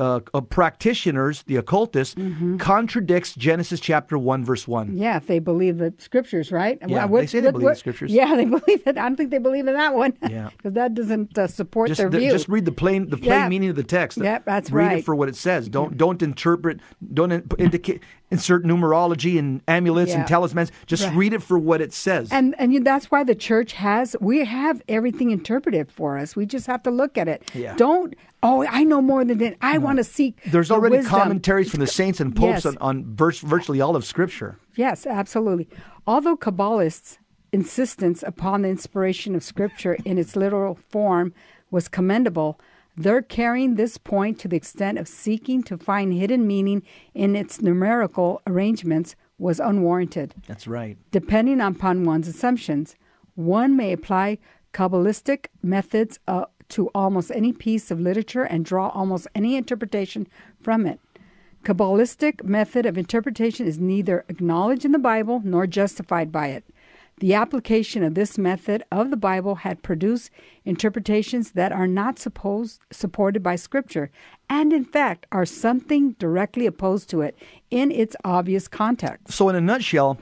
[0.00, 2.56] Uh, uh, practitioners, the occultists, Mm-hmm.
[2.58, 4.96] contradicts Genesis chapter 1, verse 1.
[4.96, 6.78] Yeah, if they believe the scriptures, right?
[6.86, 8.12] Yeah, What- they say they what- believe what- the scriptures.
[8.12, 8.96] Yeah, they believe it.
[8.96, 10.12] I don't think they believe in that one.
[10.28, 10.50] Yeah.
[10.56, 12.30] because that doesn't uh, support Just, their the- view.
[12.30, 13.48] just read the plain the plain Yeah.
[13.48, 14.18] meaning of the text.
[14.18, 14.98] Yep, that's read right.
[14.98, 15.68] it for what it says.
[15.68, 16.78] Don't don't interpret.
[17.14, 20.18] Don't in, indicate insert numerology and amulets Yeah.
[20.20, 20.70] and talismans.
[20.86, 21.16] Just Right.
[21.16, 22.28] read it for what it says.
[22.30, 26.36] And and you, that's why the church has we have everything interpreted for us.
[26.36, 27.50] We just have to look at it.
[27.54, 27.74] Yeah.
[27.74, 29.56] Don't oh I know more than that.
[29.60, 30.40] I want to seek.
[30.50, 31.18] There's the already wisdom.
[31.18, 32.66] commentaries from the saints and popes Yes.
[32.66, 34.58] on, on virtually all of Scripture.
[34.76, 35.68] Yes, absolutely.
[36.06, 37.18] Although Kabbalists'
[37.52, 41.32] insistence upon the inspiration of Scripture in its literal form
[41.70, 42.60] was commendable,
[42.96, 46.82] their carrying this point to the extent of seeking to find hidden meaning
[47.14, 50.34] in its numerical arrangements was unwarranted.
[50.46, 50.96] That's right.
[51.12, 52.96] Depending upon one's assumptions,
[53.34, 54.38] one may apply
[54.74, 60.26] Kabbalistic methods uh, to almost any piece of literature and draw almost any interpretation
[60.60, 61.00] from it.
[61.64, 66.64] Kabbalistic method of interpretation is neither acknowledged in the Bible nor justified by it.
[67.20, 70.30] The application of this method of the Bible had produced
[70.64, 74.12] interpretations that are not supposed supported by Scripture,
[74.48, 77.36] and in fact are something directly opposed to it
[77.72, 79.32] in its obvious context.
[79.32, 80.16] So, in a nutshell,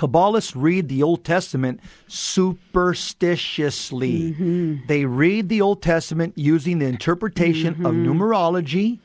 [0.00, 4.32] Kabbalists read the Old Testament superstitiously.
[4.32, 4.86] Mm-hmm.
[4.86, 8.10] They read the Old Testament using the interpretation of Mm-hmm.
[8.10, 8.98] numerology,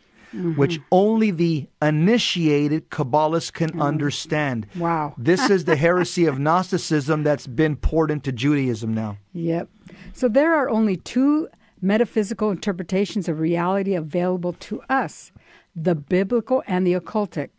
[0.58, 4.68] which only the initiated Kabbalists can understand.
[4.76, 4.80] Mm.
[4.80, 5.14] Wow.
[5.18, 9.18] this is the heresy of Gnosticism that's been poured into Judaism now.
[9.34, 9.68] Yep.
[10.14, 11.50] So there are only two
[11.82, 15.32] metaphysical interpretations of reality available to us
[15.76, 17.50] the biblical and the occultic.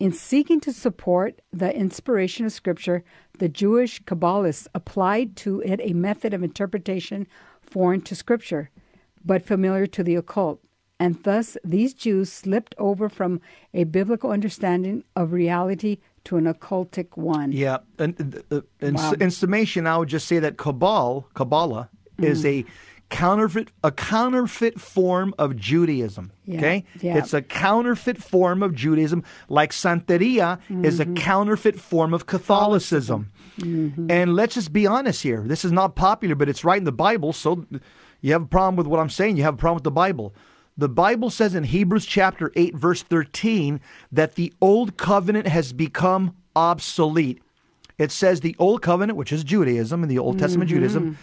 [0.00, 3.02] In seeking to support the inspiration of Scripture,
[3.38, 7.26] the Jewish Kabbalists applied to it a method of interpretation
[7.62, 8.70] foreign to Scripture,
[9.24, 10.60] but familiar to the occult.
[11.00, 13.40] And thus, these Jews slipped over from
[13.74, 17.50] a biblical understanding of reality to an occultic one.
[17.50, 17.78] Yeah.
[17.98, 19.14] And, uh, in, Wow.
[19.20, 22.46] in summation, I would just say that Kabbalah, Kabbalah is Mm.
[22.46, 22.64] a
[23.10, 26.30] counterfeit a counterfeit form of Judaism.
[26.44, 26.84] Yeah, Okay?
[27.00, 27.16] yeah.
[27.18, 31.14] It's a counterfeit form of Judaism, like Santeria is a Mm-hmm.
[31.14, 33.30] counterfeit form of Catholicism.
[33.60, 34.10] Mm-hmm.
[34.10, 35.42] And let's just be honest here.
[35.46, 37.32] This is not popular, but it's right in the Bible.
[37.32, 37.64] So
[38.20, 40.34] you have a problem with what I'm saying, you have a problem with the Bible.
[40.76, 43.80] The Bible says in Hebrews chapter 8, verse 13,
[44.12, 47.42] that the old covenant has become obsolete.
[47.98, 51.18] It says the old covenant, which is Judaism and the Old Testament Judaism,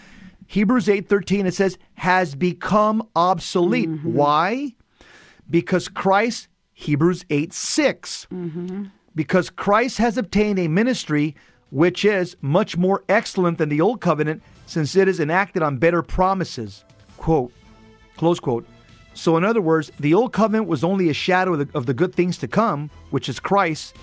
[0.47, 3.89] Hebrews 8:13 it says has become obsolete.
[3.89, 4.13] Mm-hmm.
[4.13, 4.75] Why?
[5.49, 8.27] Because Christ Hebrews 8 6.
[8.31, 8.83] Mm-hmm.
[9.15, 11.35] Because Christ has obtained a ministry
[11.71, 16.01] which is much more excellent than the old covenant since it is enacted on better
[16.01, 16.83] promises.
[17.17, 17.51] Quote,
[18.17, 18.67] close quote.
[19.13, 21.93] So, in other words, the old covenant was only a shadow of the, of the
[21.93, 23.95] good things to come, which is Christ,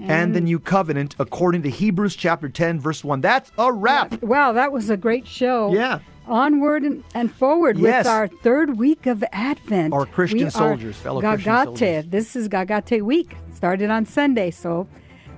[0.00, 3.20] and the new covenant, according to Hebrews chapter 10, verse 1.
[3.20, 4.22] That's a wrap.
[4.22, 5.72] Wow, that was a great show.
[5.72, 6.00] Yeah.
[6.26, 6.82] Onward
[7.14, 8.04] and, forward Yes.
[8.04, 9.92] with our third week of Advent.
[9.92, 11.64] Our Christian We soldiers, fellow Christian Gaudete.
[11.64, 12.04] soldiers.
[12.08, 13.36] This is Gaudete week.
[13.54, 14.86] Started on Sunday, so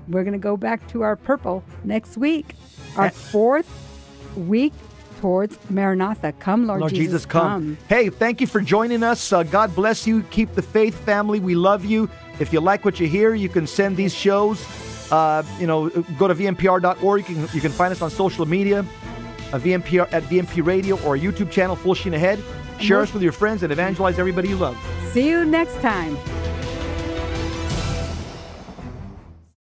[0.08, 2.54] we're going to go back to our purple next week.
[2.96, 3.68] Our fourth
[4.36, 4.72] week
[5.20, 6.32] towards Maranatha.
[6.38, 7.76] Come, Lord, Lord Jesus, Jesus, come.
[7.88, 9.32] Hey, thank you for joining us.
[9.32, 10.22] Uh, God bless you.
[10.24, 11.40] Keep the faith, family.
[11.40, 12.08] We love you.
[12.38, 14.64] If you like what you hear, you can send these shows.
[15.10, 17.28] Uh, you know, go to vmpr.org.
[17.28, 21.16] You can, you can find us on social media, uh, VMPR at VMP Radio or
[21.16, 22.42] YouTube channel, Full Sheen Ahead.
[22.80, 24.76] Share us with your friends and evangelize everybody you love.
[25.12, 26.16] See you next time.